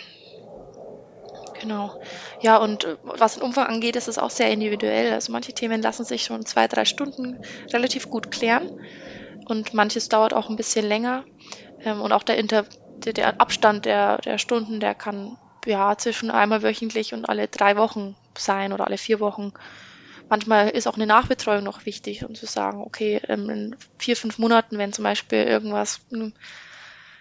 Genau. 1.61 1.93
Ja, 2.41 2.59
und 2.59 2.85
äh, 2.85 2.97
was 3.03 3.35
den 3.35 3.43
Umfang 3.43 3.67
angeht, 3.67 3.97
ist 3.97 4.09
es 4.09 4.19
auch 4.19 4.31
sehr 4.31 4.51
individuell. 4.51 5.13
Also 5.13 5.33
manche 5.33 5.53
Themen 5.53 5.83
lassen 5.83 6.05
sich 6.05 6.25
schon 6.25 6.45
zwei, 6.45 6.69
drei 6.69 6.85
Stunden 6.85 7.39
relativ 7.73 8.11
gut 8.11 8.31
klären 8.31 8.69
und 9.47 9.75
manches 9.75 10.09
dauert 10.09 10.35
auch 10.35 10.49
ein 10.49 10.57
bisschen 10.57 10.87
länger. 10.87 11.25
Ähm, 11.85 12.01
und 12.01 12.13
auch 12.13 12.23
der, 12.25 12.39
Inter 12.39 12.67
der, 13.05 13.13
der 13.15 13.41
Abstand 13.41 13.85
der, 13.87 14.19
der 14.19 14.39
Stunden, 14.39 14.81
der 14.81 14.95
kann 14.95 15.39
ja 15.67 15.97
zwischen 15.99 16.31
einmal 16.31 16.63
wöchentlich 16.63 17.15
und 17.15 17.29
alle 17.29 17.49
drei 17.49 17.77
Wochen 17.77 18.17
sein 18.39 18.73
oder 18.73 18.87
alle 18.87 18.99
vier 18.99 19.21
Wochen. 19.21 19.53
Manchmal 20.29 20.71
ist 20.71 20.87
auch 20.89 20.97
eine 20.97 21.07
Nachbetreuung 21.07 21.63
noch 21.63 21.87
wichtig, 21.87 22.25
um 22.25 22.35
zu 22.35 22.47
sagen, 22.47 22.81
okay, 22.81 23.21
ähm, 23.29 23.49
in 23.49 23.77
vier, 23.99 24.17
fünf 24.17 24.39
Monaten, 24.39 24.79
wenn 24.79 24.93
zum 24.93 25.05
Beispiel 25.05 25.45
irgendwas, 25.45 26.01
hm, 26.11 26.33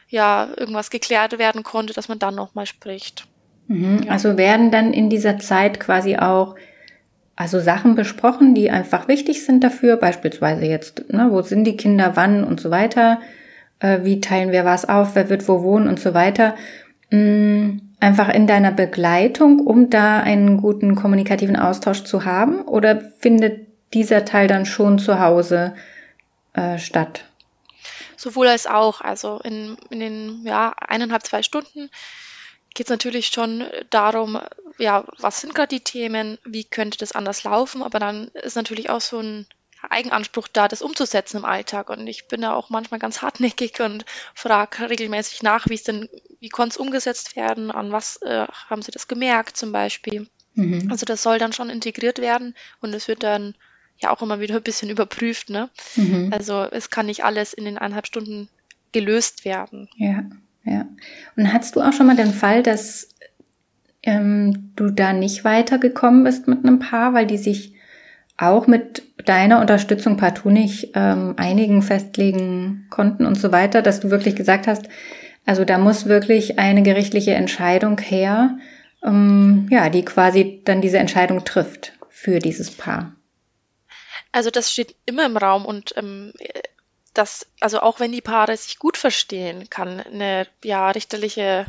ja, 0.10 0.50
irgendwas 0.58 0.90
geklärt 0.90 1.38
werden 1.38 1.64
konnte, 1.64 1.94
dass 1.94 2.08
man 2.08 2.20
dann 2.20 2.36
nochmal 2.36 2.66
spricht. 2.66 3.28
Mhm. 3.68 4.04
Ja. 4.04 4.12
Also 4.12 4.38
werden 4.38 4.72
dann 4.72 4.94
in 4.94 5.10
dieser 5.10 5.40
Zeit 5.40 5.80
quasi 5.80 6.18
auch 6.18 6.56
also 7.36 7.60
Sachen 7.60 7.96
besprochen, 7.96 8.56
die 8.56 8.72
einfach 8.72 9.08
wichtig 9.08 9.46
sind 9.46 9.64
dafür, 9.64 9.98
beispielsweise 9.98 10.66
jetzt, 10.66 11.12
ne, 11.12 11.28
wo 11.32 11.42
sind 11.42 11.66
die 11.66 11.76
Kinder, 11.76 12.14
wann 12.16 12.44
und 12.44 12.62
so 12.62 12.72
weiter, 12.72 13.20
äh, 13.80 14.00
wie 14.04 14.22
teilen 14.22 14.52
wir 14.52 14.64
was 14.64 14.88
auf, 14.88 15.16
wer 15.16 15.30
wird 15.30 15.48
wo 15.48 15.62
wohnen 15.62 15.88
und 15.88 16.00
so 16.00 16.14
weiter. 16.14 16.56
Mhm. 17.12 17.85
Einfach 18.00 18.30
in 18.30 18.46
deiner 18.46 18.72
Begleitung, 18.72 19.60
um 19.60 19.90
da 19.90 20.20
einen 20.20 20.58
guten 20.58 20.96
kommunikativen 20.96 21.56
Austausch 21.56 22.04
zu 22.04 22.26
haben, 22.26 22.62
oder 22.64 23.02
findet 23.20 23.68
dieser 23.94 24.26
Teil 24.26 24.48
dann 24.48 24.66
schon 24.66 25.00
zu 25.00 25.20
Hause 25.20 25.76
äh, 26.54 26.78
statt? 26.78 27.26
Sowohl 28.18 28.48
als 28.48 28.68
auch. 28.68 29.02
Also 29.02 29.40
in, 29.44 29.78
in 29.90 30.00
den 30.00 30.42
ja, 30.46 30.74
eineinhalb, 30.80 31.24
zwei 31.24 31.44
Stunden 31.44 31.90
geht 32.74 32.88
es 32.88 32.92
natürlich 32.92 33.28
schon 33.28 33.64
darum, 33.90 34.40
ja, 34.78 35.06
was 35.18 35.42
sind 35.42 35.56
gerade 35.56 35.70
die 35.70 35.84
Themen, 35.84 36.38
wie 36.44 36.66
könnte 36.66 36.98
das 36.98 37.14
anders 37.14 37.44
laufen, 37.44 37.82
aber 37.82 38.00
dann 38.00 38.28
ist 38.34 38.56
natürlich 38.56 38.90
auch 38.90 39.02
so 39.02 39.20
ein 39.20 39.48
Eigenanspruch 39.92 40.48
da, 40.48 40.68
das 40.68 40.82
umzusetzen 40.82 41.38
im 41.38 41.46
Alltag. 41.46 41.90
Und 41.90 42.08
ich 42.08 42.28
bin 42.28 42.42
da 42.42 42.54
auch 42.54 42.70
manchmal 42.70 43.00
ganz 43.00 43.22
hartnäckig 43.22 43.80
und 43.82 44.06
frage 44.34 44.90
regelmäßig 44.90 45.44
nach, 45.44 45.68
wie 45.68 45.76
es 45.76 45.84
denn, 45.84 46.10
wie 46.40 46.50
konnte 46.50 46.74
es 46.74 46.78
umgesetzt 46.78 47.36
werden, 47.36 47.72
an 47.72 47.92
was 47.92 48.22
äh, 48.22 48.48
haben 48.70 48.82
sie 48.82 48.92
das 48.92 49.08
gemerkt 49.08 49.58
zum 49.58 49.72
Beispiel. 49.72 50.28
Mhm. 50.54 50.88
Also 50.90 51.06
das 51.06 51.24
soll 51.24 51.38
dann 51.38 51.54
schon 51.54 51.70
integriert 51.70 52.20
werden 52.20 52.56
und 52.82 52.94
es 52.94 53.08
wird 53.08 53.24
dann 53.24 53.56
ja 53.98 54.12
auch 54.12 54.22
immer 54.22 54.40
wieder 54.40 54.56
ein 54.56 54.64
bisschen 54.64 54.90
überprüft. 54.90 55.50
Ne? 55.50 55.70
Mhm. 55.96 56.32
Also 56.34 56.64
es 56.64 56.90
kann 56.90 57.06
nicht 57.06 57.24
alles 57.24 57.54
in 57.54 57.66
den 57.66 57.78
eineinhalb 57.78 58.08
Stunden 58.08 58.50
gelöst 58.92 59.46
werden. 59.46 59.90
Ja. 59.98 60.24
Ja. 60.64 60.88
Und 61.36 61.54
hattest 61.54 61.76
du 61.76 61.82
auch 61.82 61.94
schon 61.94 62.08
mal 62.08 62.16
den 62.16 62.34
Fall, 62.34 62.64
dass 62.64 63.10
ähm, 64.02 64.72
du 64.76 64.90
da 64.90 65.14
nicht 65.14 65.44
weitergekommen 65.44 66.24
bist 66.24 66.48
mit 66.48 66.66
einem 66.66 66.80
Paar, 66.80 67.14
weil 67.14 67.28
die 67.28 67.38
sich 67.38 67.75
auch 68.38 68.68
mit 68.68 69.04
deiner 69.26 69.62
Unterstützung 69.62 70.18
partout 70.18 70.50
nicht 70.50 70.92
ähm, 70.94 71.36
einigen, 71.38 71.82
festlegen 71.82 72.88
konnten 72.90 73.26
und 73.26 73.36
so 73.36 73.52
weiter, 73.52 73.82
dass 73.82 74.00
du 74.00 74.12
wirklich 74.12 74.36
gesagt 74.36 74.68
hast, 74.68 74.90
also 75.46 75.64
da 75.64 75.78
muss 75.78 76.06
wirklich 76.06 76.60
eine 76.60 76.84
gerichtliche 76.84 77.34
Entscheidung 77.34 78.00
her, 78.00 78.58
ähm, 79.04 79.68
ja, 79.70 79.90
die 79.90 80.04
quasi 80.04 80.62
dann 80.66 80.82
diese 80.82 80.98
Entscheidung 80.98 81.46
trifft 81.46 81.94
für 82.10 82.40
dieses 82.40 82.72
Paar. 82.72 83.16
Also 84.32 84.50
das 84.50 84.72
steht 84.72 84.96
immer 85.06 85.26
im 85.26 85.38
Raum 85.38 85.66
und 85.66 85.94
ähm, 85.96 86.34
dass, 87.14 87.48
also 87.62 87.80
auch 87.80 88.00
wenn 88.00 88.12
die 88.12 88.22
Paare 88.22 88.58
sich 88.58 88.80
gut 88.80 88.98
verstehen, 88.98 89.70
kann 89.70 90.02
eine 90.02 90.48
ja, 90.64 90.92
richterliche 90.92 91.66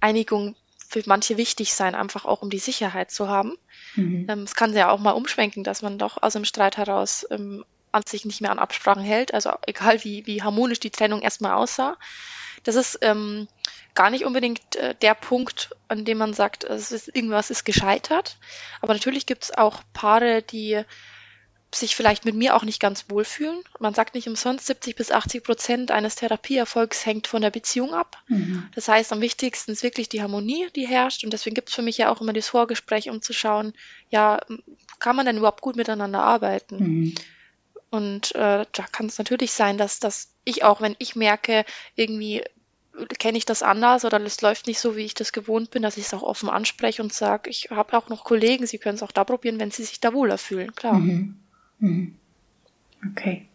Einigung 0.00 0.54
für 0.88 1.02
manche 1.06 1.36
wichtig 1.36 1.74
sein, 1.74 1.94
einfach 1.94 2.24
auch 2.24 2.42
um 2.42 2.50
die 2.50 2.58
Sicherheit 2.58 3.10
zu 3.10 3.28
haben. 3.28 3.56
Mhm. 3.98 4.26
Ähm, 4.28 4.42
es 4.44 4.54
kann 4.54 4.74
ja 4.74 4.90
auch 4.90 5.00
mal 5.00 5.12
umschwenken, 5.12 5.64
dass 5.64 5.82
man 5.82 5.98
doch 5.98 6.22
aus 6.22 6.32
dem 6.32 6.44
Streit 6.44 6.76
heraus 6.76 7.26
ähm, 7.30 7.64
an 7.92 8.02
sich 8.06 8.24
nicht 8.24 8.40
mehr 8.40 8.50
an 8.50 8.58
Absprachen 8.58 9.02
hält, 9.02 9.34
also 9.34 9.50
egal 9.66 10.02
wie, 10.04 10.26
wie 10.26 10.42
harmonisch 10.42 10.80
die 10.80 10.90
Trennung 10.90 11.20
erstmal 11.20 11.54
aussah. 11.54 11.96
Das 12.64 12.74
ist 12.74 12.98
ähm, 13.02 13.48
gar 13.94 14.10
nicht 14.10 14.24
unbedingt 14.24 14.76
äh, 14.76 14.94
der 14.94 15.14
Punkt, 15.14 15.70
an 15.88 16.04
dem 16.04 16.18
man 16.18 16.34
sagt, 16.34 16.64
es 16.64 16.92
ist, 16.92 17.08
irgendwas 17.14 17.50
ist 17.50 17.64
gescheitert. 17.64 18.38
Aber 18.80 18.94
natürlich 18.94 19.26
gibt 19.26 19.44
es 19.44 19.56
auch 19.56 19.82
Paare, 19.92 20.42
die 20.42 20.82
sich 21.74 21.94
vielleicht 21.94 22.24
mit 22.24 22.34
mir 22.34 22.56
auch 22.56 22.64
nicht 22.64 22.80
ganz 22.80 23.06
wohlfühlen. 23.08 23.62
Man 23.78 23.92
sagt 23.92 24.14
nicht 24.14 24.28
umsonst, 24.28 24.66
70 24.66 24.96
bis 24.96 25.10
80 25.10 25.44
Prozent 25.44 25.90
eines 25.90 26.16
Therapieerfolgs 26.16 27.04
hängt 27.04 27.26
von 27.26 27.42
der 27.42 27.50
Beziehung 27.50 27.92
ab. 27.92 28.16
Mhm. 28.28 28.68
Das 28.74 28.88
heißt, 28.88 29.12
am 29.12 29.20
wichtigsten 29.20 29.72
ist 29.72 29.82
wirklich 29.82 30.08
die 30.08 30.22
Harmonie, 30.22 30.68
die 30.74 30.88
herrscht. 30.88 31.24
Und 31.24 31.32
deswegen 31.32 31.54
gibt 31.54 31.68
es 31.68 31.74
für 31.74 31.82
mich 31.82 31.98
ja 31.98 32.10
auch 32.10 32.20
immer 32.20 32.32
das 32.32 32.48
Vorgespräch, 32.48 33.10
um 33.10 33.20
zu 33.20 33.32
schauen, 33.32 33.74
ja, 34.08 34.40
kann 34.98 35.16
man 35.16 35.26
denn 35.26 35.36
überhaupt 35.36 35.60
gut 35.60 35.76
miteinander 35.76 36.22
arbeiten? 36.22 36.76
Mhm. 36.78 37.14
Und 37.90 38.34
äh, 38.34 38.64
da 38.70 38.82
kann 38.90 39.06
es 39.06 39.18
natürlich 39.18 39.52
sein, 39.52 39.78
dass, 39.78 40.00
dass 40.00 40.30
ich 40.44 40.64
auch, 40.64 40.80
wenn 40.80 40.96
ich 40.98 41.16
merke, 41.16 41.64
irgendwie 41.94 42.44
kenne 43.18 43.38
ich 43.38 43.44
das 43.44 43.62
anders 43.62 44.04
oder 44.04 44.20
es 44.20 44.40
läuft 44.40 44.66
nicht 44.66 44.80
so, 44.80 44.96
wie 44.96 45.04
ich 45.04 45.14
das 45.14 45.32
gewohnt 45.32 45.70
bin, 45.70 45.82
dass 45.82 45.96
ich 45.96 46.06
es 46.06 46.14
auch 46.14 46.22
offen 46.22 46.48
anspreche 46.48 47.02
und 47.02 47.12
sage, 47.12 47.48
ich 47.48 47.68
habe 47.70 47.96
auch 47.96 48.08
noch 48.08 48.24
Kollegen, 48.24 48.66
sie 48.66 48.78
können 48.78 48.96
es 48.96 49.02
auch 49.02 49.12
da 49.12 49.24
probieren, 49.24 49.60
wenn 49.60 49.70
sie 49.70 49.84
sich 49.84 50.00
da 50.00 50.12
wohler 50.12 50.38
fühlen, 50.38 50.74
klar. 50.74 50.94
Mhm. 50.94 51.38
Mhm. 51.78 52.14
Okay. 53.12 53.46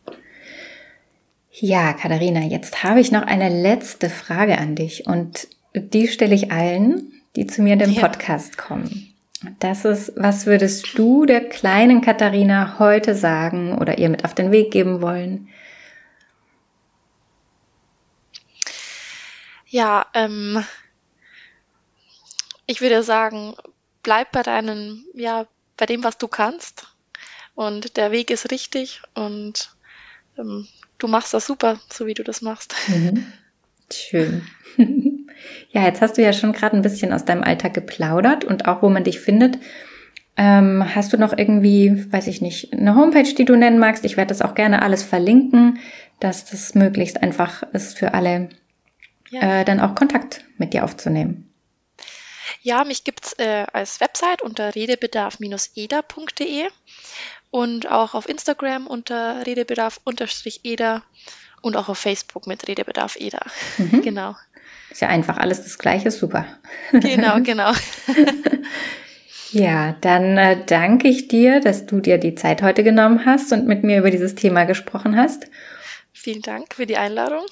Ja, 1.51 1.93
Katharina, 1.93 2.41
jetzt 2.41 2.83
habe 2.83 2.99
ich 2.99 3.12
noch 3.12 3.21
eine 3.21 3.49
letzte 3.49 4.09
Frage 4.09 4.57
an 4.57 4.75
dich 4.75 5.05
und 5.05 5.47
die 5.75 6.07
stelle 6.07 6.33
ich 6.33 6.51
allen, 6.51 7.12
die 7.36 7.47
zu 7.47 7.62
mir 7.62 7.73
in 7.73 7.79
den 7.79 7.91
ja. 7.91 8.01
Podcast 8.01 8.57
kommen. 8.57 9.13
Das 9.59 9.86
ist, 9.86 10.13
was 10.15 10.45
würdest 10.45 10.97
du 10.97 11.25
der 11.25 11.47
kleinen 11.49 12.01
Katharina 12.01 12.79
heute 12.79 13.13
sagen 13.13 13.77
oder 13.77 13.97
ihr 13.97 14.09
mit 14.09 14.23
auf 14.25 14.33
den 14.33 14.51
Weg 14.51 14.71
geben 14.71 15.01
wollen? 15.01 15.49
Ja, 19.67 20.05
ähm, 20.13 20.63
ich 22.67 22.79
würde 22.81 23.03
sagen, 23.03 23.55
bleib 24.01 24.31
bei 24.31 24.43
deinen, 24.43 25.05
ja, 25.13 25.47
bei 25.77 25.86
dem, 25.86 26.03
was 26.03 26.17
du 26.17 26.27
kannst 26.27 26.92
und 27.55 27.97
der 27.97 28.11
Weg 28.11 28.29
ist 28.31 28.51
richtig 28.51 29.01
und 29.13 29.71
ähm, 30.37 30.67
du 30.97 31.07
machst 31.07 31.33
das 31.33 31.45
super, 31.45 31.79
so 31.91 32.05
wie 32.05 32.13
du 32.13 32.23
das 32.23 32.41
machst. 32.41 32.75
Mhm. 32.87 33.25
Schön. 33.91 34.47
ja, 35.71 35.83
jetzt 35.83 36.01
hast 36.01 36.17
du 36.17 36.23
ja 36.23 36.33
schon 36.33 36.53
gerade 36.53 36.75
ein 36.75 36.81
bisschen 36.81 37.13
aus 37.13 37.25
deinem 37.25 37.43
Alltag 37.43 37.73
geplaudert 37.73 38.43
und 38.43 38.67
auch, 38.67 38.81
wo 38.81 38.89
man 38.89 39.03
dich 39.03 39.19
findet. 39.19 39.59
Ähm, 40.35 40.83
hast 40.95 41.13
du 41.13 41.17
noch 41.17 41.37
irgendwie, 41.37 42.11
weiß 42.11 42.25
ich 42.27 42.41
nicht, 42.41 42.73
eine 42.73 42.95
Homepage, 42.95 43.35
die 43.35 43.45
du 43.45 43.55
nennen 43.55 43.77
magst? 43.77 44.03
Ich 44.03 44.17
werde 44.17 44.29
das 44.29 44.41
auch 44.41 44.55
gerne 44.55 44.81
alles 44.81 45.03
verlinken, 45.03 45.77
dass 46.19 46.45
das 46.45 46.73
möglichst 46.73 47.21
einfach 47.21 47.61
ist 47.73 47.99
für 47.99 48.15
alle, 48.15 48.49
ja. 49.29 49.59
äh, 49.59 49.65
dann 49.65 49.79
auch 49.79 49.93
Kontakt 49.93 50.43
mit 50.57 50.73
dir 50.73 50.83
aufzunehmen. 50.85 51.53
Ja, 52.61 52.83
mich 52.83 53.03
gibt's 53.03 53.33
äh, 53.33 53.65
als 53.73 53.99
Website 53.99 54.41
unter 54.41 54.73
redebedarf-eda.de 54.73 56.67
und 57.53 57.87
auch 57.91 58.15
auf 58.15 58.27
Instagram 58.27 58.87
unter 58.87 59.45
Redebedarf-Eder 59.45 61.03
und 61.61 61.77
auch 61.77 61.87
auf 61.87 61.99
Facebook 61.99 62.47
mit 62.47 62.67
Redebedarf 62.67 63.15
Eder. 63.15 63.45
Mhm. 63.77 64.01
Genau. 64.03 64.35
Ist 64.89 65.01
ja 65.01 65.07
einfach 65.07 65.37
alles 65.37 65.61
das 65.61 65.77
Gleiche, 65.77 66.09
super. 66.09 66.45
Genau, 66.91 67.39
genau. 67.43 67.71
ja, 69.51 69.95
dann 70.01 70.35
äh, 70.39 70.65
danke 70.65 71.07
ich 71.07 71.27
dir, 71.27 71.59
dass 71.59 71.85
du 71.85 71.99
dir 71.99 72.17
die 72.17 72.33
Zeit 72.33 72.63
heute 72.63 72.83
genommen 72.83 73.23
hast 73.23 73.53
und 73.53 73.67
mit 73.67 73.83
mir 73.83 73.99
über 73.99 74.09
dieses 74.09 74.33
Thema 74.33 74.63
gesprochen 74.63 75.15
hast. 75.15 75.45
Vielen 76.11 76.41
Dank 76.41 76.73
für 76.73 76.87
die 76.87 76.97
Einladung. 76.97 77.45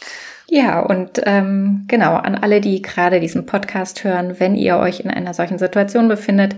Ja, 0.48 0.80
und 0.80 1.22
ähm, 1.26 1.86
genau, 1.88 2.16
an 2.16 2.34
alle, 2.34 2.60
die 2.60 2.82
gerade 2.82 3.20
diesen 3.20 3.46
Podcast 3.46 4.04
hören, 4.04 4.40
wenn 4.40 4.56
ihr 4.56 4.78
euch 4.78 5.02
in 5.02 5.12
einer 5.12 5.36
solchen 5.36 5.60
Situation 5.60 6.08
befindet 6.08 6.56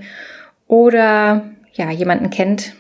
oder 0.68 1.44
ja, 1.74 1.92
jemanden 1.92 2.30
kennt, 2.30 2.74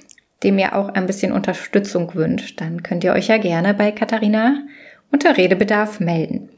dem 0.43 0.57
ihr 0.57 0.75
auch 0.75 0.89
ein 0.89 1.05
bisschen 1.05 1.31
Unterstützung 1.31 2.13
wünscht, 2.15 2.59
dann 2.61 2.83
könnt 2.83 3.03
ihr 3.03 3.13
euch 3.13 3.27
ja 3.27 3.37
gerne 3.37 3.73
bei 3.73 3.91
Katharina 3.91 4.63
unter 5.11 5.37
Redebedarf 5.37 5.99
melden. 5.99 6.49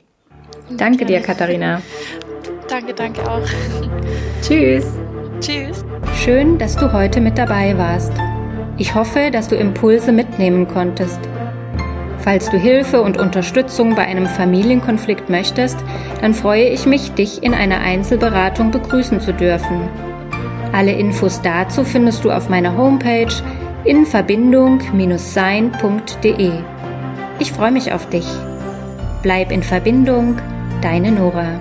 Danke 0.69 1.06
dir, 1.06 1.21
Katharina. 1.21 1.82
Danke, 2.67 2.93
danke 2.93 3.21
auch. 3.30 3.45
Tschüss. 4.41 4.86
Tschüss. 5.39 5.86
Schön, 6.15 6.58
dass 6.58 6.76
du 6.76 6.91
heute 6.91 7.21
mit 7.21 7.38
dabei 7.38 7.78
warst. 7.78 8.13
Ich 8.78 8.95
hoffe, 8.95 9.30
dass 9.32 9.48
du 9.48 9.56
Impulse 9.56 10.12
mitnehmen 10.12 10.67
konntest. 10.67 11.19
Falls 12.19 12.50
du 12.50 12.58
Hilfe 12.58 13.02
und 13.02 13.17
Unterstützung 13.17 13.93
bei 13.93 14.06
einem 14.06 14.26
Familienkonflikt 14.26 15.30
möchtest, 15.30 15.78
dann 16.21 16.34
freue 16.34 16.69
ich 16.69 16.88
mich, 16.88 17.12
dich 17.12 17.43
in 17.43 17.54
einer 17.54 17.82
Einzelberatung 17.82 18.71
begrüßen 18.71 19.21
zu 19.21 19.32
dürfen. 19.32 19.88
Alle 20.74 20.93
Infos 20.93 21.41
dazu 21.41 21.84
findest 21.84 22.24
du 22.24 22.32
auf 22.32 22.50
meiner 22.50 22.76
Homepage 22.76 23.34
in 23.86 24.06
verbindung-sein.de. 24.06 26.52
Ich 27.39 27.52
freue 27.52 27.71
mich 27.71 27.91
auf 27.93 28.08
dich. 28.10 28.28
Bleib 29.21 29.52
in 29.52 29.62
Verbindung, 29.63 30.38
deine 30.82 31.12
Nora. 31.12 31.60